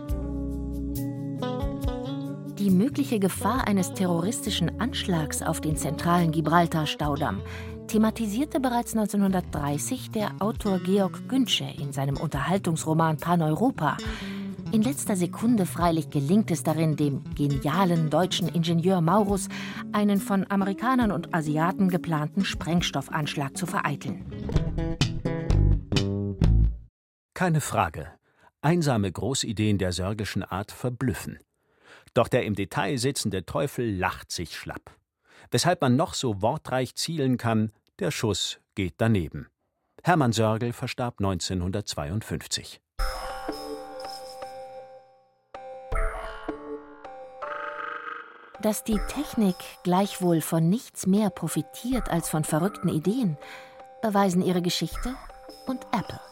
[2.59, 7.41] Die mögliche Gefahr eines terroristischen Anschlags auf den zentralen Gibraltar-Staudamm
[7.89, 13.97] thematisierte bereits 1930 der Autor Georg Güntsche in seinem Unterhaltungsroman Paneuropa,
[14.71, 19.49] in letzter Sekunde freilich gelingt es darin, dem genialen deutschen Ingenieur Maurus
[19.93, 24.27] einen von Amerikanern und Asiaten geplanten Sprengstoffanschlag zu vereiteln.
[27.33, 28.09] Keine Frage.
[28.61, 31.39] Einsame Großideen der sörgischen Art verblüffen.
[32.13, 34.99] Doch der im Detail sitzende Teufel lacht sich schlapp.
[35.51, 39.49] Weshalb man noch so wortreich zielen kann, der Schuss geht daneben.
[40.03, 42.81] Hermann Sörgel verstarb 1952.
[48.61, 53.37] Dass die Technik gleichwohl von nichts mehr profitiert als von verrückten Ideen,
[54.03, 55.15] beweisen ihre Geschichte
[55.67, 56.28] und Apple.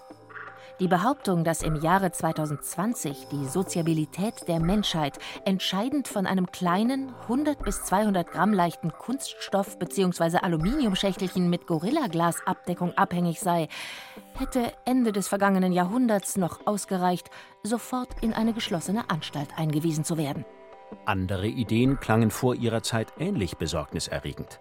[0.79, 7.65] Die Behauptung, dass im Jahre 2020 die Soziabilität der Menschheit entscheidend von einem kleinen, 100
[7.65, 10.37] bis 200 Gramm leichten Kunststoff- bzw.
[10.37, 13.69] Aluminiumschächtelchen mit Gorillaglasabdeckung abhängig sei,
[14.35, 17.31] hätte Ende des vergangenen Jahrhunderts noch ausgereicht,
[17.63, 20.45] sofort in eine geschlossene Anstalt eingewiesen zu werden.
[21.07, 24.61] Andere Ideen klangen vor ihrer Zeit ähnlich besorgniserregend.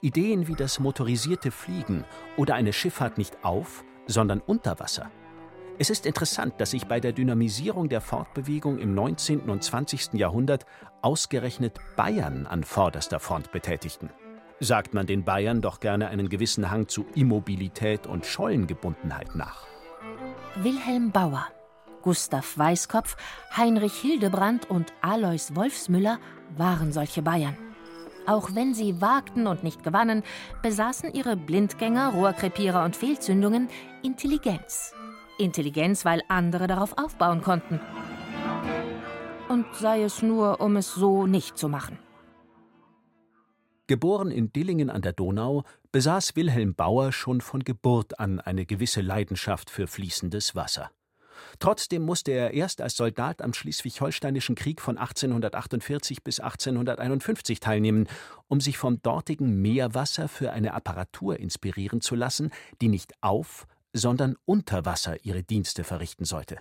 [0.00, 2.04] Ideen wie das motorisierte Fliegen
[2.36, 5.10] oder eine Schifffahrt nicht auf, sondern unter Wasser.
[5.78, 9.40] Es ist interessant, dass sich bei der Dynamisierung der Fortbewegung im 19.
[9.50, 10.14] und 20.
[10.14, 10.64] Jahrhundert
[11.02, 14.10] ausgerechnet Bayern an vorderster Front betätigten.
[14.58, 19.66] Sagt man den Bayern doch gerne einen gewissen Hang zu Immobilität und Schollengebundenheit nach.
[20.56, 21.46] Wilhelm Bauer
[22.00, 23.16] Gustav Weißkopf,
[23.56, 26.18] Heinrich Hildebrand und Alois Wolfsmüller
[26.56, 27.56] waren solche Bayern.
[28.26, 30.22] Auch wenn sie wagten und nicht gewannen,
[30.62, 33.68] besaßen ihre Blindgänger, Rohrkrepierer und Fehlzündungen
[34.02, 34.95] Intelligenz.
[35.38, 37.80] Intelligenz, weil andere darauf aufbauen konnten.
[39.48, 41.98] Und sei es nur, um es so nicht zu machen.
[43.86, 49.00] Geboren in Dillingen an der Donau, besaß Wilhelm Bauer schon von Geburt an eine gewisse
[49.00, 50.90] Leidenschaft für fließendes Wasser.
[51.58, 58.08] Trotzdem musste er erst als Soldat am Schleswig-Holsteinischen Krieg von 1848 bis 1851 teilnehmen,
[58.48, 63.66] um sich vom dortigen Meerwasser für eine Apparatur inspirieren zu lassen, die nicht auf,
[63.98, 66.58] sondern unter Wasser ihre Dienste verrichten sollte.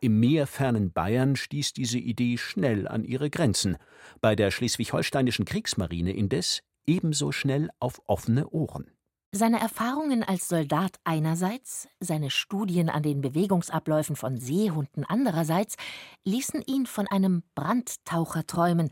[0.00, 3.78] Im meerfernen Bayern stieß diese Idee schnell an ihre Grenzen,
[4.20, 8.90] bei der schleswig-holsteinischen Kriegsmarine indes ebenso schnell auf offene Ohren.
[9.32, 15.76] Seine Erfahrungen als Soldat einerseits, seine Studien an den Bewegungsabläufen von Seehunden andererseits
[16.24, 18.90] ließen ihn von einem Brandtaucher träumen,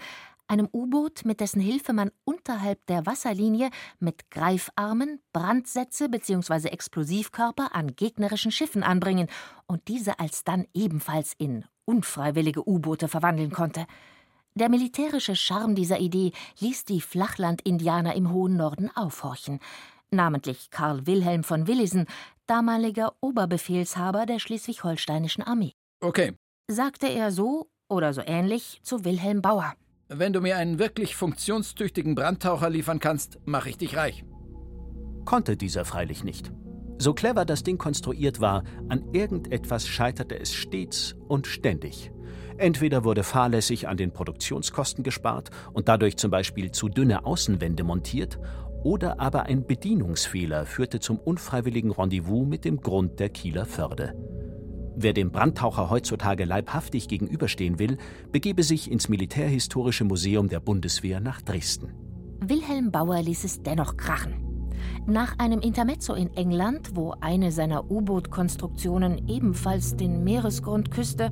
[0.48, 6.68] einem U-Boot, mit dessen Hilfe man unterhalb der Wasserlinie mit Greifarmen Brandsätze bzw.
[6.68, 9.28] Explosivkörper an gegnerischen Schiffen anbringen
[9.66, 13.86] und diese alsdann ebenfalls in unfreiwillige U-Boote verwandeln konnte.
[14.54, 19.58] Der militärische Charme dieser Idee ließ die Flachland-Indianer im hohen Norden aufhorchen.
[20.10, 22.06] namentlich Karl Wilhelm von Willisen,
[22.46, 25.72] damaliger Oberbefehlshaber der schleswig-holsteinischen Armee.
[26.00, 26.36] Okay.
[26.68, 29.74] Sagte er so oder so ähnlich zu Wilhelm Bauer.
[30.08, 34.22] Wenn du mir einen wirklich funktionstüchtigen Brandtaucher liefern kannst, mache ich dich reich.
[35.24, 36.52] Konnte dieser freilich nicht.
[36.98, 42.12] So clever das Ding konstruiert war, an irgendetwas scheiterte es stets und ständig.
[42.58, 48.38] Entweder wurde fahrlässig an den Produktionskosten gespart und dadurch zum Beispiel zu dünne Außenwände montiert,
[48.82, 54.14] oder aber ein Bedienungsfehler führte zum unfreiwilligen Rendezvous mit dem Grund der Kieler Förde.
[54.96, 57.98] Wer dem Brandtaucher heutzutage leibhaftig gegenüberstehen will,
[58.30, 61.92] begebe sich ins Militärhistorische Museum der Bundeswehr nach Dresden.
[62.40, 64.34] Wilhelm Bauer ließ es dennoch krachen.
[65.06, 71.30] Nach einem Intermezzo in England, wo eine seiner U-Boot-Konstruktionen ebenfalls den Meeresgrund küsste,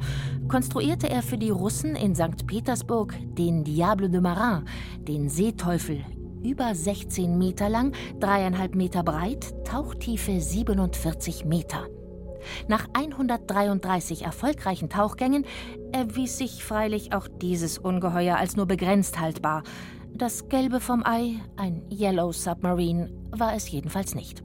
[0.49, 2.47] konstruierte er für die Russen in St.
[2.47, 4.65] Petersburg den Diable de Marin,
[5.07, 6.05] den Seeteufel,
[6.43, 11.87] über 16 Meter lang, dreieinhalb Meter breit, Tauchtiefe 47 Meter.
[12.69, 15.45] Nach 133 erfolgreichen Tauchgängen
[15.93, 19.63] erwies sich freilich auch dieses Ungeheuer als nur begrenzt haltbar.
[20.15, 24.43] Das Gelbe vom Ei, ein Yellow Submarine, war es jedenfalls nicht.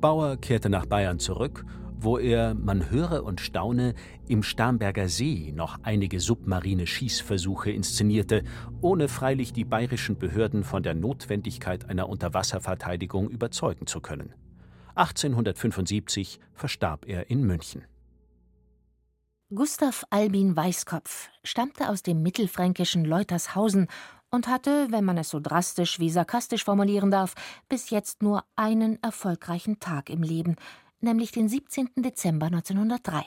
[0.00, 1.64] Bauer kehrte nach Bayern zurück,
[1.98, 3.94] wo er, man höre und staune,
[4.28, 8.44] im Starnberger See noch einige submarine Schießversuche inszenierte,
[8.82, 14.34] ohne freilich die bayerischen Behörden von der Notwendigkeit einer Unterwasserverteidigung überzeugen zu können.
[14.96, 17.84] 1875 verstarb er in München.
[19.54, 23.86] Gustav Albin Weißkopf stammte aus dem mittelfränkischen Leutershausen
[24.30, 27.34] und hatte, wenn man es so drastisch wie sarkastisch formulieren darf,
[27.68, 30.56] bis jetzt nur einen erfolgreichen Tag im Leben,
[31.00, 31.90] nämlich den 17.
[31.96, 33.26] Dezember 1903.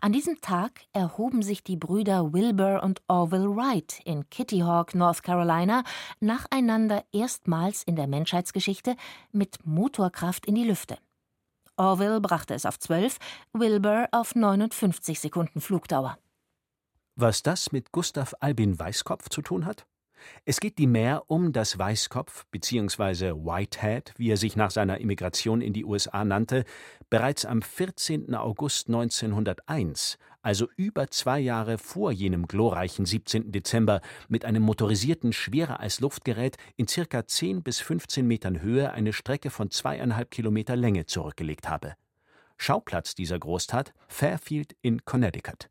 [0.00, 5.22] An diesem Tag erhoben sich die Brüder Wilbur und Orville Wright in Kitty Hawk, North
[5.22, 5.84] Carolina,
[6.20, 8.96] nacheinander erstmals in der Menschheitsgeschichte
[9.32, 10.98] mit Motorkraft in die Lüfte.
[11.76, 13.18] Orville brachte es auf 12,
[13.52, 16.18] Wilbur auf 59 Sekunden Flugdauer.
[17.16, 19.86] Was das mit Gustav Albin Weißkopf zu tun hat?
[20.44, 23.32] Es geht die mehr um, dass Weißkopf bzw.
[23.32, 26.64] Whitehead, wie er sich nach seiner Immigration in die USA nannte,
[27.10, 28.34] bereits am 14.
[28.34, 33.52] August 1901, also über zwei Jahre vor jenem glorreichen 17.
[33.52, 39.12] Dezember, mit einem motorisierten schwerer als Luftgerät in circa 10 bis 15 Metern Höhe eine
[39.12, 41.94] Strecke von zweieinhalb Kilometer Länge zurückgelegt habe.
[42.56, 45.68] Schauplatz dieser Großtat Fairfield in Connecticut.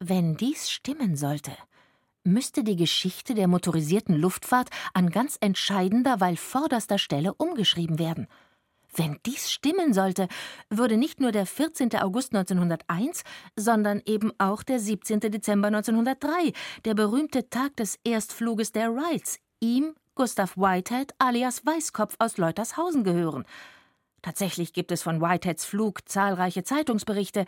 [0.00, 1.50] Wenn dies stimmen sollte,
[2.32, 8.28] müsste die Geschichte der motorisierten Luftfahrt an ganz entscheidender, weil vorderster Stelle umgeschrieben werden.
[8.94, 10.28] Wenn dies stimmen sollte,
[10.70, 11.94] würde nicht nur der 14.
[11.96, 13.22] August 1901,
[13.54, 15.20] sondern eben auch der 17.
[15.20, 16.52] Dezember 1903,
[16.84, 23.44] der berühmte Tag des Erstfluges der Wrights, ihm, Gustav Whitehead alias Weißkopf aus Leutershausen gehören.
[24.22, 27.44] Tatsächlich gibt es von Whiteheads Flug zahlreiche Zeitungsberichte,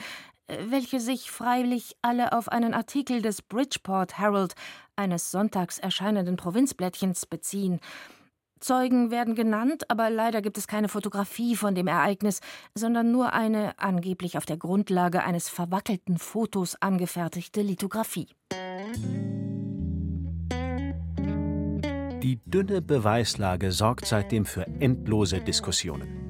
[0.69, 4.55] welche sich freilich alle auf einen Artikel des Bridgeport Herald,
[4.97, 7.81] eines sonntags erscheinenden Provinzblättchens, beziehen.
[8.61, 12.41] Zeugen werden genannt, aber leider gibt es keine Fotografie von dem Ereignis,
[12.75, 18.29] sondern nur eine angeblich auf der Grundlage eines verwackelten Fotos angefertigte Lithografie.
[22.23, 26.30] Die dünne Beweislage sorgt seitdem für endlose Diskussionen.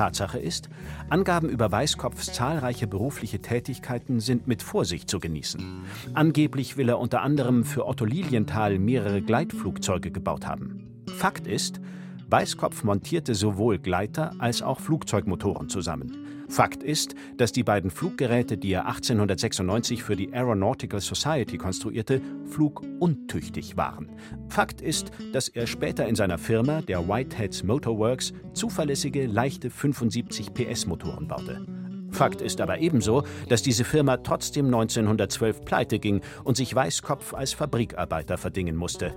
[0.00, 0.70] Tatsache ist,
[1.10, 5.82] Angaben über Weißkopfs zahlreiche berufliche Tätigkeiten sind mit Vorsicht zu genießen.
[6.14, 11.04] Angeblich will er unter anderem für Otto Lilienthal mehrere Gleitflugzeuge gebaut haben.
[11.18, 11.82] Fakt ist,
[12.30, 16.29] Weißkopf montierte sowohl Gleiter als auch Flugzeugmotoren zusammen.
[16.50, 23.76] Fakt ist, dass die beiden Fluggeräte, die er 1896 für die Aeronautical Society konstruierte, fluguntüchtig
[23.76, 24.10] waren.
[24.48, 30.86] Fakt ist, dass er später in seiner Firma, der Whiteheads Motorworks, zuverlässige, leichte 75 PS
[30.86, 31.64] Motoren baute.
[32.10, 37.52] Fakt ist aber ebenso, dass diese Firma trotzdem 1912 pleite ging und sich Weißkopf als
[37.52, 39.14] Fabrikarbeiter verdingen musste.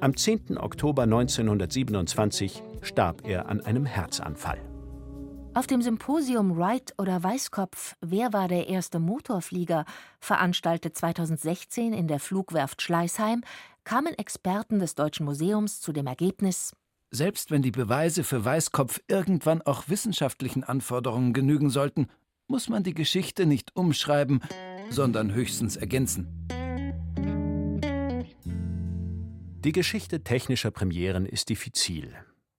[0.00, 0.58] Am 10.
[0.58, 4.67] Oktober 1927 starb er an einem Herzanfall.
[5.58, 9.86] Auf dem Symposium Wright oder Weißkopf Wer war der erste Motorflieger,
[10.20, 13.42] veranstaltet 2016 in der Flugwerft Schleißheim,
[13.82, 16.76] kamen Experten des Deutschen Museums zu dem Ergebnis,
[17.10, 22.06] selbst wenn die Beweise für Weißkopf irgendwann auch wissenschaftlichen Anforderungen genügen sollten,
[22.46, 24.42] muss man die Geschichte nicht umschreiben,
[24.90, 26.46] sondern höchstens ergänzen.
[29.64, 32.14] Die Geschichte technischer Premieren ist diffizil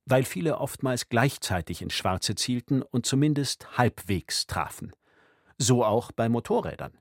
[0.09, 4.91] weil viele oftmals gleichzeitig ins Schwarze zielten und zumindest halbwegs trafen.
[5.57, 6.97] So auch bei Motorrädern.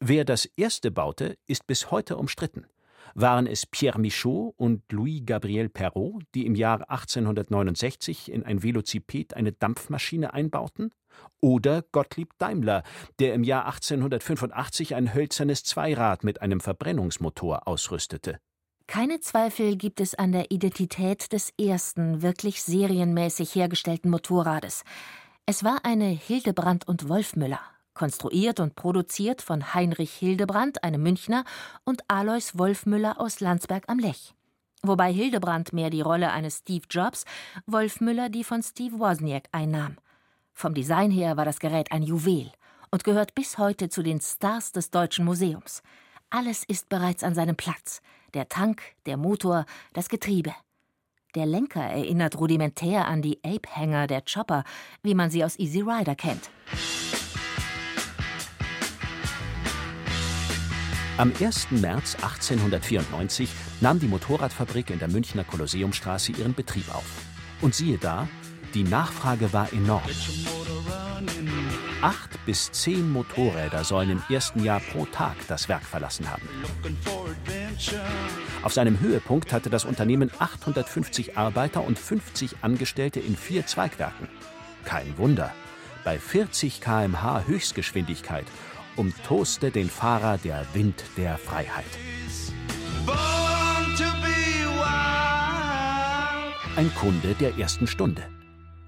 [0.00, 2.66] Wer das erste baute, ist bis heute umstritten.
[3.14, 9.52] Waren es Pierre Michaud und Louis-Gabriel Perrault, die im Jahr 1869 in ein Velociped eine
[9.52, 10.92] Dampfmaschine einbauten?
[11.40, 12.82] Oder Gottlieb Daimler,
[13.18, 18.38] der im Jahr 1885 ein hölzernes Zweirad mit einem Verbrennungsmotor ausrüstete?
[18.86, 24.84] Keine Zweifel gibt es an der Identität des ersten wirklich serienmäßig hergestellten Motorrades.
[25.44, 27.60] Es war eine Hildebrand und Wolfmüller,
[27.94, 31.44] konstruiert und produziert von Heinrich Hildebrand, einem Münchner,
[31.84, 34.34] und Alois Wolfmüller aus Landsberg am Lech.
[34.82, 37.24] Wobei Hildebrand mehr die Rolle eines Steve Jobs,
[37.66, 39.96] Wolfmüller die von Steve Wozniak einnahm.
[40.52, 42.52] Vom Design her war das Gerät ein Juwel
[42.92, 45.82] und gehört bis heute zu den Stars des Deutschen Museums.
[46.30, 48.00] Alles ist bereits an seinem Platz.
[48.34, 50.52] Der Tank, der Motor, das Getriebe.
[51.34, 54.64] Der Lenker erinnert rudimentär an die Ape-Hänger der Chopper,
[55.02, 56.50] wie man sie aus Easy Rider kennt.
[61.18, 61.70] Am 1.
[61.70, 63.48] März 1894
[63.80, 67.10] nahm die Motorradfabrik in der Münchner Kolosseumstraße ihren Betrieb auf.
[67.62, 68.28] Und siehe da,
[68.74, 70.02] die Nachfrage war enorm.
[72.06, 76.48] Acht bis zehn Motorräder sollen im ersten Jahr pro Tag das Werk verlassen haben.
[78.62, 84.28] Auf seinem Höhepunkt hatte das Unternehmen 850 Arbeiter und 50 Angestellte in vier Zweigwerken.
[84.84, 85.52] Kein Wunder.
[86.04, 88.46] Bei 40 km/h Höchstgeschwindigkeit
[88.94, 91.84] umtoste den Fahrer der Wind der Freiheit.
[96.76, 98.35] Ein Kunde der ersten Stunde.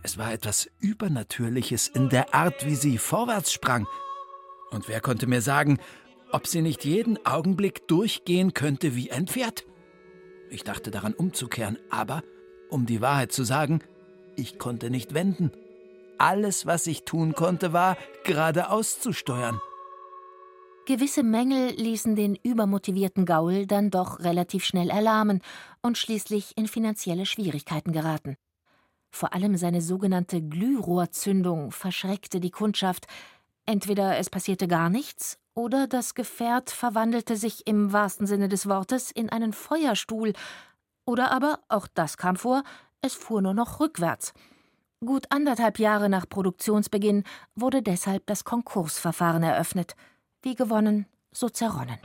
[0.02, 3.86] Es war etwas Übernatürliches in der Art, wie sie vorwärts sprang.
[4.70, 5.78] Und wer konnte mir sagen,
[6.30, 9.64] ob sie nicht jeden Augenblick durchgehen könnte wie ein Pferd?
[10.50, 12.22] Ich dachte daran umzukehren, aber,
[12.70, 13.80] um die Wahrheit zu sagen,
[14.36, 15.50] ich konnte nicht wenden.
[16.18, 19.60] Alles, was ich tun konnte, war, geradeaus zu steuern.
[20.86, 25.42] Gewisse Mängel ließen den übermotivierten Gaul dann doch relativ schnell erlahmen
[25.82, 28.36] und schließlich in finanzielle Schwierigkeiten geraten.
[29.10, 33.06] Vor allem seine sogenannte Glührohrzündung verschreckte die Kundschaft.
[33.66, 39.10] Entweder es passierte gar nichts, oder das Gefährt verwandelte sich im wahrsten Sinne des Wortes
[39.10, 40.32] in einen Feuerstuhl,
[41.04, 42.62] oder aber, auch das kam vor,
[43.00, 44.34] es fuhr nur noch rückwärts.
[45.00, 49.94] Gut anderthalb Jahre nach Produktionsbeginn wurde deshalb das Konkursverfahren eröffnet.
[50.42, 51.98] Wie gewonnen, so zerronnen.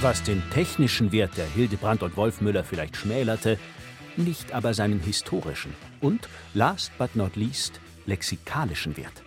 [0.00, 3.58] Was den technischen Wert der Hildebrand und Wolfmüller vielleicht schmälerte,
[4.16, 9.24] nicht aber seinen historischen und, last but not least, lexikalischen Wert.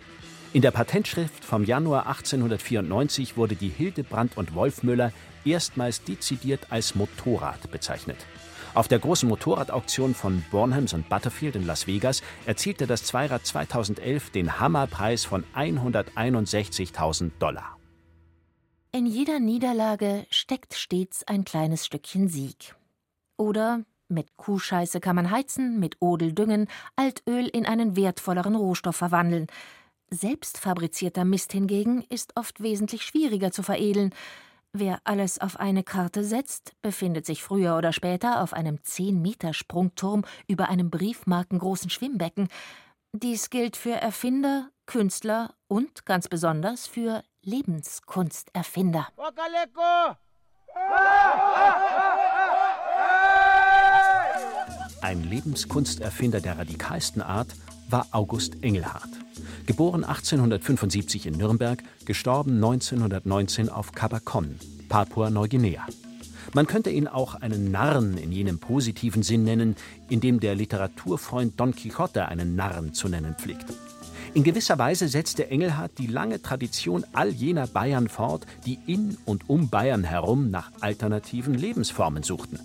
[0.54, 5.12] In der Patentschrift vom Januar 1894 wurde die Hildebrand und Wolfmüller
[5.44, 8.24] erstmals dezidiert als Motorrad bezeichnet.
[8.72, 14.30] Auf der großen Motorradauktion von Bornhams und Butterfield in Las Vegas erzielte das Zweirad 2011
[14.30, 17.76] den Hammerpreis von 161.000 Dollar.
[18.94, 22.76] In jeder Niederlage steckt stets ein kleines Stückchen Sieg.
[23.38, 29.46] Oder mit Kuhscheiße kann man heizen, mit Odel düngen, Altöl in einen wertvolleren Rohstoff verwandeln.
[30.10, 34.14] Selbstfabrizierter Mist hingegen ist oft wesentlich schwieriger zu veredeln.
[34.74, 40.68] Wer alles auf eine Karte setzt, befindet sich früher oder später auf einem 10-Meter-Sprungturm über
[40.68, 42.48] einem briefmarkengroßen Schwimmbecken.
[43.12, 49.08] Dies gilt für Erfinder, Künstler und ganz besonders für Lebenskunsterfinder.
[55.00, 57.48] Ein Lebenskunsterfinder der radikalsten Art
[57.90, 59.08] war August Engelhardt.
[59.66, 65.84] Geboren 1875 in Nürnberg, gestorben 1919 auf Kabakon, Papua-Neuguinea.
[66.54, 69.74] Man könnte ihn auch einen Narren in jenem positiven Sinn nennen,
[70.08, 73.66] in dem der Literaturfreund Don Quixote einen Narren zu nennen pflegt.
[74.34, 79.50] In gewisser Weise setzte Engelhardt die lange Tradition all jener Bayern fort, die in und
[79.50, 82.58] um Bayern herum nach alternativen Lebensformen suchten.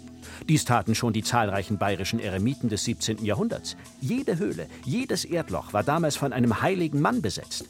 [0.47, 3.25] Dies taten schon die zahlreichen bayerischen Eremiten des 17.
[3.25, 3.75] Jahrhunderts.
[3.99, 7.65] Jede Höhle, jedes Erdloch war damals von einem heiligen Mann besetzt.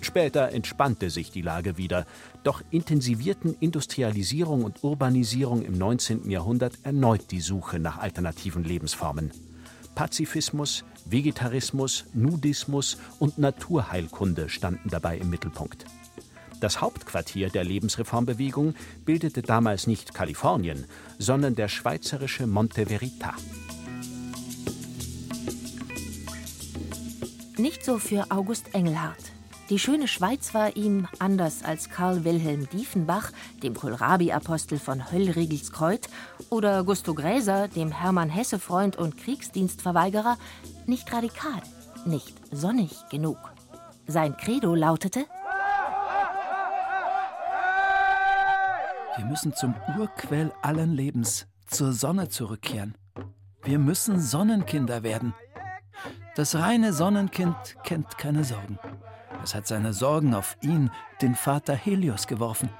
[0.00, 2.06] Später entspannte sich die Lage wieder,
[2.44, 6.30] doch intensivierten Industrialisierung und Urbanisierung im 19.
[6.30, 9.32] Jahrhundert erneut die Suche nach alternativen Lebensformen.
[9.94, 15.84] Pazifismus, Vegetarismus, Nudismus und Naturheilkunde standen dabei im Mittelpunkt.
[16.60, 18.74] Das Hauptquartier der Lebensreformbewegung
[19.04, 20.86] bildete damals nicht Kalifornien,
[21.18, 23.34] sondern der schweizerische Monte Verita.
[27.58, 29.33] Nicht so für August Engelhardt.
[29.70, 36.08] Die schöne Schweiz war ihm, anders als Karl Wilhelm Diefenbach, dem Kohlrabi-Apostel von Höllriegelskreuz,
[36.50, 40.36] oder Gusto Gräser, dem Hermann Hesse-Freund und Kriegsdienstverweigerer,
[40.84, 41.62] nicht radikal,
[42.04, 43.38] nicht sonnig genug.
[44.06, 45.24] Sein Credo lautete:
[49.16, 52.96] Wir müssen zum Urquell allen Lebens, zur Sonne zurückkehren.
[53.62, 55.32] Wir müssen Sonnenkinder werden.
[56.36, 58.78] Das reine Sonnenkind kennt keine Sorgen.
[59.42, 62.70] Es hat seine Sorgen auf ihn, den Vater Helios, geworfen.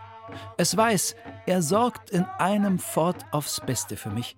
[0.56, 4.36] Es weiß, er sorgt in einem fort aufs Beste für mich.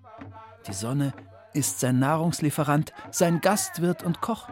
[0.67, 1.13] Die Sonne
[1.53, 4.49] ist sein Nahrungslieferant, sein Gastwirt und Koch.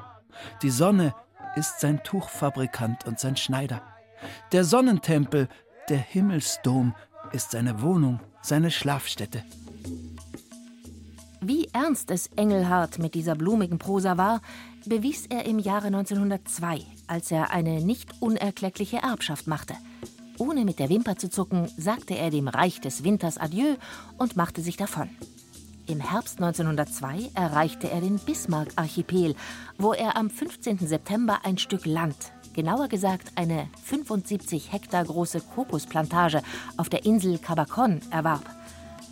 [0.62, 1.14] Die Sonne
[1.56, 3.82] ist sein Tuchfabrikant und sein Schneider.
[4.52, 5.48] Der Sonnentempel,
[5.90, 6.96] der Himmelsdom,
[7.32, 9.44] ist seine Wohnung, seine Schlafstätte.
[11.42, 14.42] Wie ernst es Engelhardt mit dieser blumigen Prosa war,
[14.86, 19.76] bewies er im Jahre 1902, als er eine nicht unerkleckliche Erbschaft machte.
[20.38, 23.76] Ohne mit der Wimper zu zucken, sagte er dem Reich des Winters Adieu
[24.18, 25.10] und machte sich davon.
[25.88, 29.36] Im Herbst 1902 erreichte er den Bismarck-Archipel,
[29.78, 30.80] wo er am 15.
[30.80, 32.16] September ein Stück Land,
[32.54, 36.42] genauer gesagt eine 75 Hektar große Kokosplantage
[36.78, 38.50] auf der Insel Cabacon, erwarb.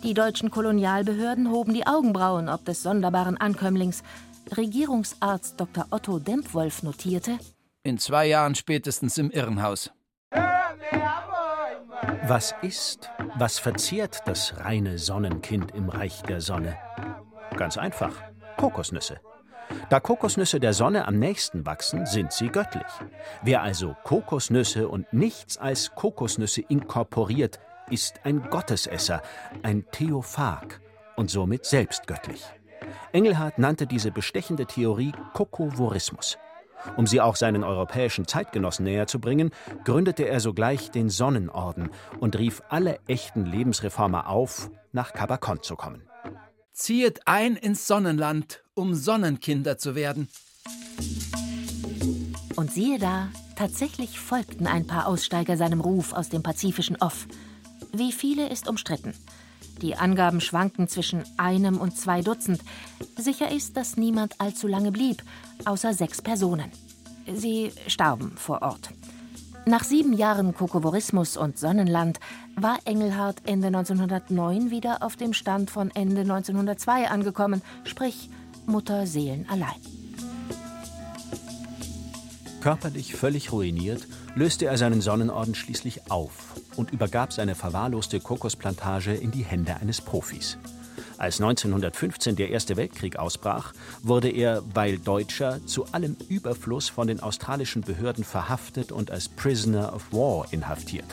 [0.04, 4.02] Die deutschen Kolonialbehörden hoben die Augenbrauen ob des sonderbaren Ankömmlings.
[4.54, 5.86] Regierungsarzt Dr.
[5.90, 7.38] Otto Dempwolf notierte:
[7.84, 9.90] In zwei Jahren spätestens im Irrenhaus.
[12.26, 16.76] Was ist, was verzehrt das reine Sonnenkind im Reich der Sonne?
[17.56, 18.12] Ganz einfach:
[18.58, 19.20] Kokosnüsse.
[19.88, 22.84] Da Kokosnüsse der Sonne am nächsten wachsen, sind sie göttlich.
[23.42, 27.58] Wer also Kokosnüsse und nichts als Kokosnüsse inkorporiert,
[27.90, 29.22] ist ein Gottesesser,
[29.62, 30.80] ein Theophag
[31.16, 32.44] und somit selbst göttlich.
[33.12, 36.38] Engelhardt nannte diese bestechende Theorie Kokovorismus.
[36.96, 39.50] Um sie auch seinen europäischen Zeitgenossen näher zu bringen,
[39.84, 46.02] gründete er sogleich den Sonnenorden und rief alle echten Lebensreformer auf, nach Kabakon zu kommen.
[46.72, 50.28] Ziehet ein ins Sonnenland, um Sonnenkinder zu werden.
[52.56, 57.26] Und siehe da, tatsächlich folgten ein paar Aussteiger seinem Ruf aus dem pazifischen Off.
[57.96, 59.14] Wie viele ist umstritten.
[59.80, 62.60] Die Angaben schwanken zwischen einem und zwei Dutzend.
[63.16, 65.22] Sicher ist, dass niemand allzu lange blieb,
[65.64, 66.72] außer sechs Personen.
[67.32, 68.90] Sie starben vor Ort.
[69.64, 72.18] Nach sieben Jahren Kokovorismus und Sonnenland
[72.56, 78.28] war Engelhardt Ende 1909 wieder auf dem Stand von Ende 1902 angekommen, sprich
[78.66, 79.80] Mutterseelen allein.
[82.60, 89.30] Körperlich völlig ruiniert, löste er seinen Sonnenorden schließlich auf und übergab seine verwahrloste Kokosplantage in
[89.30, 90.58] die Hände eines Profis.
[91.16, 93.72] Als 1915 der Erste Weltkrieg ausbrach,
[94.02, 99.94] wurde er, weil Deutscher, zu allem Überfluss von den australischen Behörden verhaftet und als Prisoner
[99.94, 101.06] of War inhaftiert.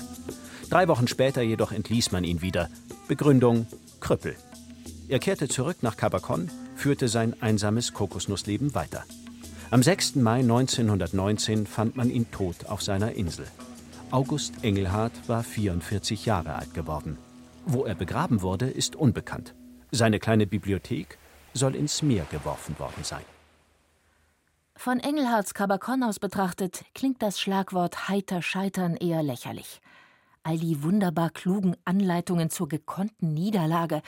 [0.70, 2.70] Drei Wochen später jedoch entließ man ihn wieder.
[3.07, 3.68] Begründung:
[3.99, 4.36] Krüppel.
[5.07, 9.03] Er kehrte zurück nach Cabacon, führte sein einsames Kokosnussleben weiter.
[9.70, 10.16] Am 6.
[10.16, 13.45] Mai 1919 fand man ihn tot auf seiner Insel.
[14.12, 17.18] August Engelhardt war 44 Jahre alt geworden.
[17.66, 19.55] Wo er begraben wurde, ist unbekannt.
[19.91, 21.18] Seine kleine Bibliothek
[21.53, 23.24] soll ins Meer geworfen worden sein.
[24.76, 29.80] Von Engelhards Kabakon aus betrachtet klingt das Schlagwort heiter scheitern eher lächerlich.
[30.43, 34.01] All die wunderbar klugen Anleitungen zur gekonnten Niederlage,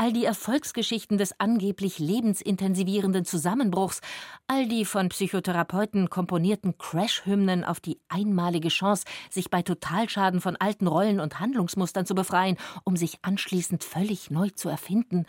[0.00, 4.00] all die Erfolgsgeschichten des angeblich lebensintensivierenden Zusammenbruchs,
[4.46, 10.86] all die von Psychotherapeuten komponierten Crash-Hymnen auf die einmalige Chance, sich bei Totalschaden von alten
[10.86, 15.26] Rollen und Handlungsmustern zu befreien, um sich anschließend völlig neu zu erfinden.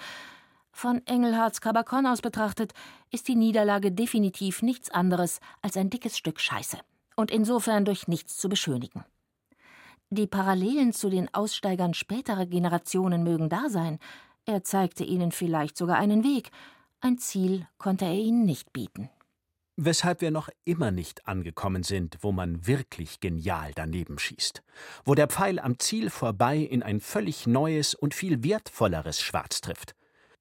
[0.72, 2.72] Von Engelhards Kabakon aus betrachtet,
[3.12, 6.78] ist die Niederlage definitiv nichts anderes als ein dickes Stück Scheiße
[7.18, 9.04] und insofern durch nichts zu beschönigen.
[10.14, 14.00] Die Parallelen zu den Aussteigern späterer Generationen mögen da sein,
[14.46, 16.52] er zeigte ihnen vielleicht sogar einen Weg,
[17.00, 19.10] ein Ziel konnte er ihnen nicht bieten.
[19.78, 24.62] Weshalb wir noch immer nicht angekommen sind, wo man wirklich genial daneben schießt.
[25.06, 29.96] Wo der Pfeil am Ziel vorbei in ein völlig neues und viel wertvolleres Schwarz trifft.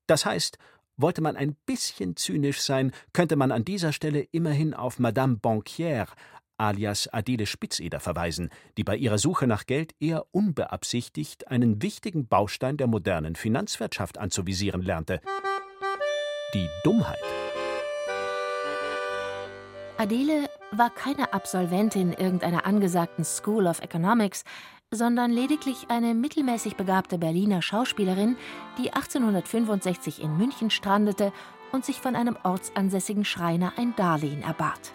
[0.06, 0.58] Das heißt,
[0.96, 6.08] wollte man ein bisschen zynisch sein, könnte man an dieser Stelle immerhin auf Madame Banquière,
[6.60, 12.76] alias Adele Spitzeder verweisen, die bei ihrer Suche nach Geld eher unbeabsichtigt einen wichtigen Baustein
[12.76, 15.20] der modernen Finanzwirtschaft anzuvisieren lernte.
[16.54, 17.18] Die Dummheit.
[19.96, 24.44] Adele war keine Absolventin irgendeiner angesagten School of Economics,
[24.90, 28.36] sondern lediglich eine mittelmäßig begabte Berliner Schauspielerin,
[28.78, 31.32] die 1865 in München strandete
[31.72, 34.92] und sich von einem ortsansässigen Schreiner ein Darlehen erbat.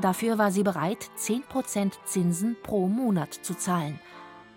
[0.00, 3.98] Dafür war sie bereit, 10% Zinsen pro Monat zu zahlen.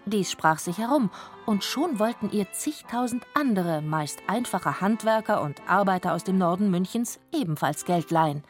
[0.05, 1.09] Dies sprach sich herum,
[1.45, 7.19] und schon wollten ihr zigtausend andere, meist einfache Handwerker und Arbeiter aus dem Norden Münchens
[7.31, 8.43] ebenfalls Geld leihen.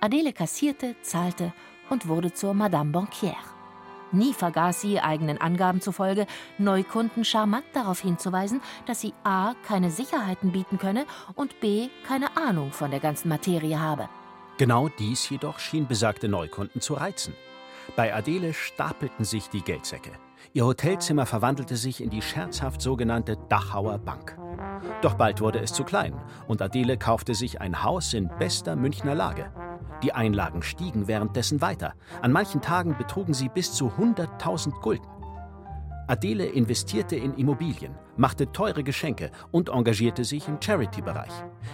[0.00, 1.52] Adele kassierte, zahlte
[1.90, 3.34] und wurde zur Madame Banquière.
[4.12, 6.26] Nie vergaß sie, eigenen Angaben zufolge,
[6.58, 9.54] Neukunden charmant darauf hinzuweisen, dass sie a.
[9.66, 11.88] keine Sicherheiten bieten könne und b.
[12.06, 14.08] keine Ahnung von der ganzen Materie habe.
[14.58, 17.34] Genau dies jedoch schien besagte Neukunden zu reizen.
[17.94, 20.12] Bei Adele stapelten sich die Geldsäcke.
[20.54, 24.38] Ihr Hotelzimmer verwandelte sich in die scherzhaft sogenannte Dachauer Bank.
[25.02, 26.14] Doch bald wurde es zu klein
[26.46, 29.52] und Adele kaufte sich ein Haus in bester Münchner Lage.
[30.02, 31.94] Die Einlagen stiegen währenddessen weiter.
[32.22, 35.06] An manchen Tagen betrugen sie bis zu 100.000 Gulden.
[36.08, 41.32] Adele investierte in Immobilien, machte teure Geschenke und engagierte sich im Charity-Bereich.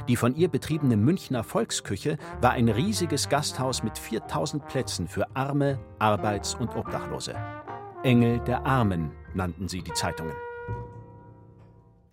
[0.09, 5.78] Die von ihr betriebene Münchner Volksküche war ein riesiges Gasthaus mit 4000 Plätzen für Arme,
[5.99, 7.35] Arbeits- und Obdachlose.
[8.03, 10.35] Engel der Armen nannten sie die Zeitungen.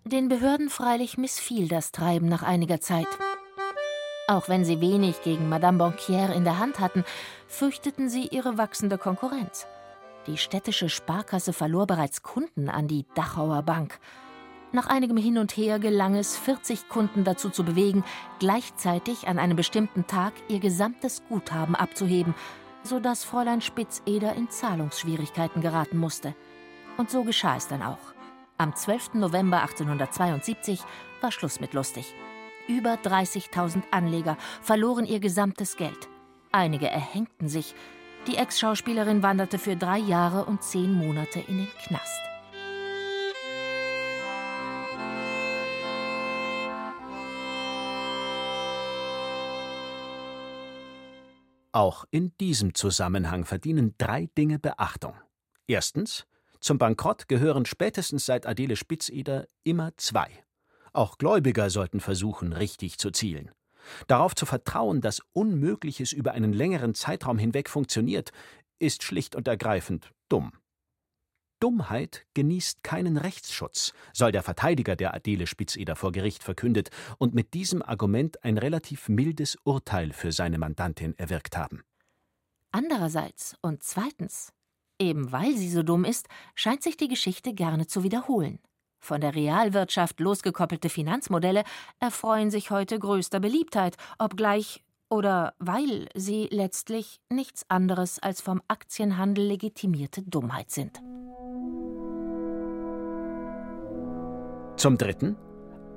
[0.04, 3.08] Den Behörden freilich missfiel das Treiben nach einiger Zeit.
[4.28, 7.04] Auch wenn sie wenig gegen Madame Banquière in der Hand hatten,
[7.48, 9.66] fürchteten sie ihre wachsende Konkurrenz.
[10.28, 14.00] Die städtische Sparkasse verlor bereits Kunden an die Dachauer Bank.
[14.72, 18.04] Nach einigem Hin und Her gelang es, 40 Kunden dazu zu bewegen,
[18.40, 22.36] gleichzeitig an einem bestimmten Tag ihr gesamtes Guthaben abzuheben,
[22.84, 26.36] sodass Fräulein Spitzeder in Zahlungsschwierigkeiten geraten musste.
[26.98, 28.14] Und so geschah es dann auch.
[28.58, 29.16] Am 12.
[29.16, 30.82] November 1872
[31.22, 32.14] war Schluss mit lustig.
[32.68, 36.10] Über 30.000 Anleger verloren ihr gesamtes Geld.
[36.52, 37.74] Einige erhängten sich.
[38.28, 42.22] Die Ex-Schauspielerin wanderte für drei Jahre und zehn Monate in den Knast.
[51.72, 55.14] Auch in diesem Zusammenhang verdienen drei Dinge Beachtung.
[55.68, 56.26] Erstens,
[56.60, 60.30] zum Bankrott gehören spätestens seit Adele Spitzeder immer zwei.
[60.94, 63.52] Auch Gläubiger sollten versuchen, richtig zu zielen.
[64.08, 68.32] Darauf zu vertrauen, dass Unmögliches über einen längeren Zeitraum hinweg funktioniert,
[68.80, 70.52] ist schlicht und ergreifend dumm.
[71.60, 77.54] Dummheit genießt keinen Rechtsschutz, soll der Verteidiger der Adele Spitzeder vor Gericht verkündet und mit
[77.54, 81.84] diesem Argument ein relativ mildes Urteil für seine Mandantin erwirkt haben.
[82.72, 84.54] Andererseits und zweitens,
[85.02, 88.60] eben weil sie so dumm ist, scheint sich die Geschichte gerne zu wiederholen.
[89.00, 91.64] Von der Realwirtschaft losgekoppelte Finanzmodelle
[92.00, 99.46] erfreuen sich heute größter Beliebtheit, obgleich oder weil sie letztlich nichts anderes als vom Aktienhandel
[99.46, 101.02] legitimierte Dummheit sind.
[104.76, 105.36] Zum Dritten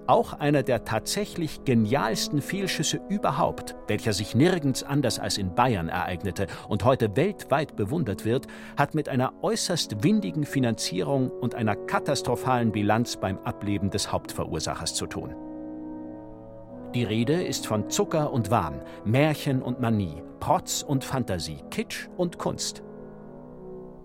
[0.07, 6.47] auch einer der tatsächlich genialsten Fehlschüsse überhaupt, welcher sich nirgends anders als in Bayern ereignete
[6.69, 8.47] und heute weltweit bewundert wird,
[8.77, 15.07] hat mit einer äußerst windigen Finanzierung und einer katastrophalen Bilanz beim Ableben des Hauptverursachers zu
[15.07, 15.35] tun.
[16.95, 22.39] Die Rede ist von Zucker und Wahn, Märchen und Manie, Protz und Fantasie, Kitsch und
[22.39, 22.83] Kunst.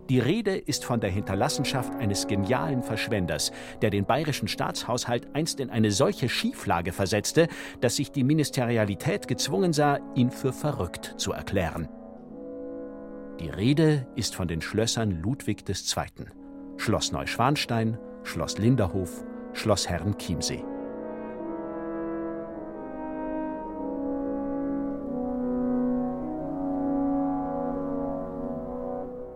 [0.10, 3.51] Die Rede ist von der Hinterlassenschaft eines genialen Verschwenders,
[3.82, 7.49] der den bayerischen Staatshaushalt einst in eine solche Schieflage versetzte,
[7.82, 11.89] dass sich die Ministerialität gezwungen sah, ihn für verrückt zu erklären.
[13.41, 16.26] Die Rede ist von den Schlössern Ludwig II.
[16.78, 20.64] Schloss Neuschwanstein, Schloss Linderhof, Schloss Herrenchiemsee.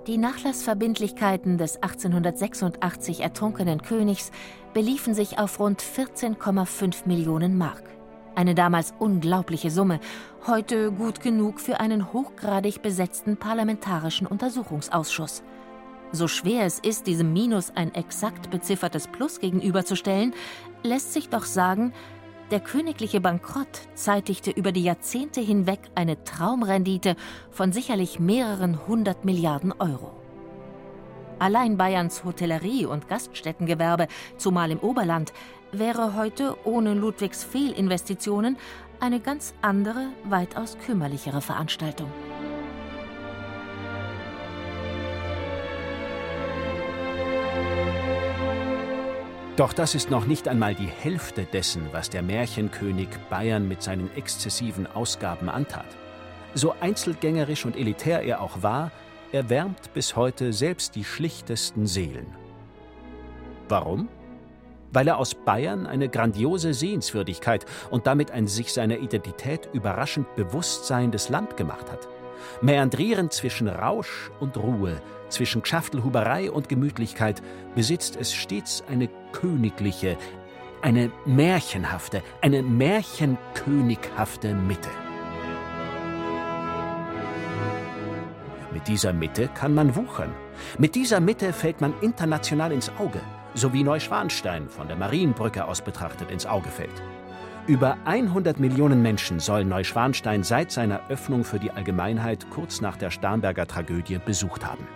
[0.08, 4.32] Die Nachlassverbindlichkeiten des 1886 ertrunkenen Königs
[4.74, 7.84] beliefen sich auf rund 14,5 Millionen Mark.
[8.34, 10.00] Eine damals unglaubliche Summe,
[10.48, 15.44] heute gut genug für einen hochgradig besetzten parlamentarischen Untersuchungsausschuss.
[16.12, 20.34] So schwer es ist, diesem Minus ein exakt beziffertes Plus gegenüberzustellen,
[20.82, 21.94] lässt sich doch sagen,
[22.52, 27.16] der königliche Bankrott zeitigte über die Jahrzehnte hinweg eine Traumrendite
[27.50, 30.12] von sicherlich mehreren hundert Milliarden Euro.
[31.40, 35.34] Allein Bayerns Hotellerie und Gaststättengewerbe, zumal im Oberland,
[35.72, 38.58] wäre heute ohne Ludwigs Fehlinvestitionen
[39.00, 42.12] eine ganz andere, weitaus kümmerlichere Veranstaltung.
[49.62, 54.10] Doch das ist noch nicht einmal die Hälfte dessen, was der Märchenkönig Bayern mit seinen
[54.16, 55.86] exzessiven Ausgaben antat.
[56.56, 58.90] So einzelgängerisch und elitär er auch war,
[59.32, 62.26] er wärmt bis heute selbst die schlichtesten Seelen.
[63.70, 64.10] Warum?
[64.94, 71.30] Weil er aus Bayern eine grandiose Sehenswürdigkeit und damit ein sich seiner Identität überraschend bewusstseiendes
[71.30, 72.10] Land gemacht hat.
[72.64, 75.00] Mäandrierend zwischen Rausch und Ruhe,
[75.32, 77.42] zwischen Schaftelhuberei und Gemütlichkeit
[77.76, 80.18] besitzt es stets eine königliche,
[80.82, 84.90] eine märchenhafte, eine märchenkönighafte Mitte.
[88.74, 90.34] Mit dieser Mitte kann man wuchern.
[90.78, 93.22] Mit dieser Mitte fällt man international ins Auge,
[93.54, 97.02] so wie Neuschwanstein von der Marienbrücke aus betrachtet ins Auge fällt.
[97.68, 103.12] Über 100 Millionen Menschen soll Neuschwanstein seit seiner Öffnung für die Allgemeinheit kurz nach der
[103.12, 104.88] Starnberger Tragödie besucht haben.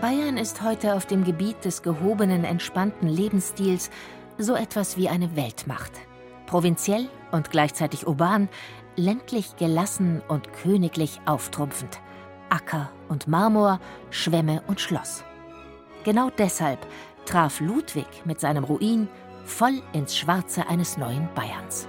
[0.00, 3.90] Bayern ist heute auf dem Gebiet des gehobenen, entspannten Lebensstils
[4.36, 5.92] so etwas wie eine Weltmacht.
[6.46, 8.48] Provinziell und gleichzeitig urban,
[8.96, 12.00] ländlich gelassen und königlich auftrumpfend.
[12.50, 13.80] Acker und Marmor,
[14.10, 15.24] Schwämme und Schloss.
[16.04, 16.86] Genau deshalb
[17.24, 19.08] traf Ludwig mit seinem Ruin
[19.44, 21.88] voll ins Schwarze eines neuen Bayerns.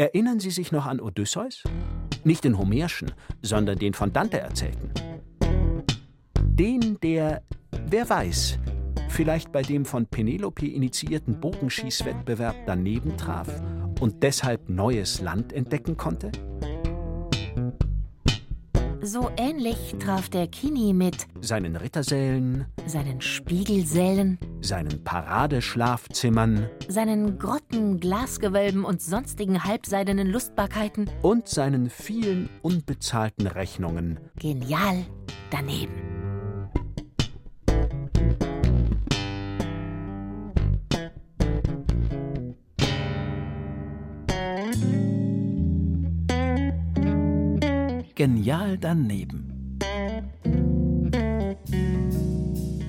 [0.00, 1.62] Erinnern Sie sich noch an Odysseus?
[2.24, 4.90] Nicht den Homerschen, sondern den von Dante erzählten.
[6.38, 7.42] Den, der,
[7.84, 8.58] wer weiß,
[9.10, 13.62] vielleicht bei dem von Penelope initiierten Bogenschießwettbewerb daneben traf
[14.00, 16.32] und deshalb neues Land entdecken konnte?
[19.02, 28.84] So ähnlich traf der Kini mit seinen Rittersälen, seinen Spiegelsälen, seinen Paradeschlafzimmern, seinen Grotten, Glasgewölben
[28.84, 31.08] und sonstigen halbseidenen Lustbarkeiten.
[31.22, 34.20] Und seinen vielen unbezahlten Rechnungen.
[34.38, 35.06] Genial
[35.50, 36.09] daneben.
[48.20, 49.78] Genial daneben.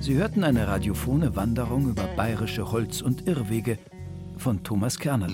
[0.01, 3.77] Sie hörten eine radiophone Wanderung über bayerische Holz- und Irrwege
[4.35, 5.31] von Thomas Kernert.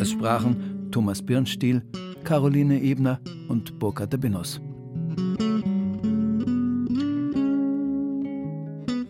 [0.00, 1.82] Es sprachen Thomas Birnstiel,
[2.24, 4.58] Caroline Ebner und Burkhard de Binos.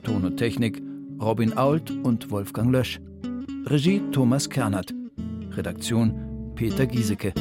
[0.03, 0.82] Ton und Technik
[1.20, 3.01] Robin Ault und Wolfgang Lösch.
[3.66, 4.93] Regie Thomas Kernert.
[5.53, 6.27] Redaktion
[6.59, 7.32] Peter Giesecke.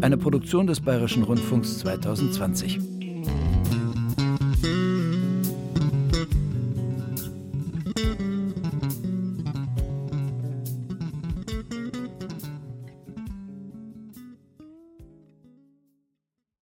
[0.00, 2.91] Eine Produktion des Bayerischen Rundfunks 2020.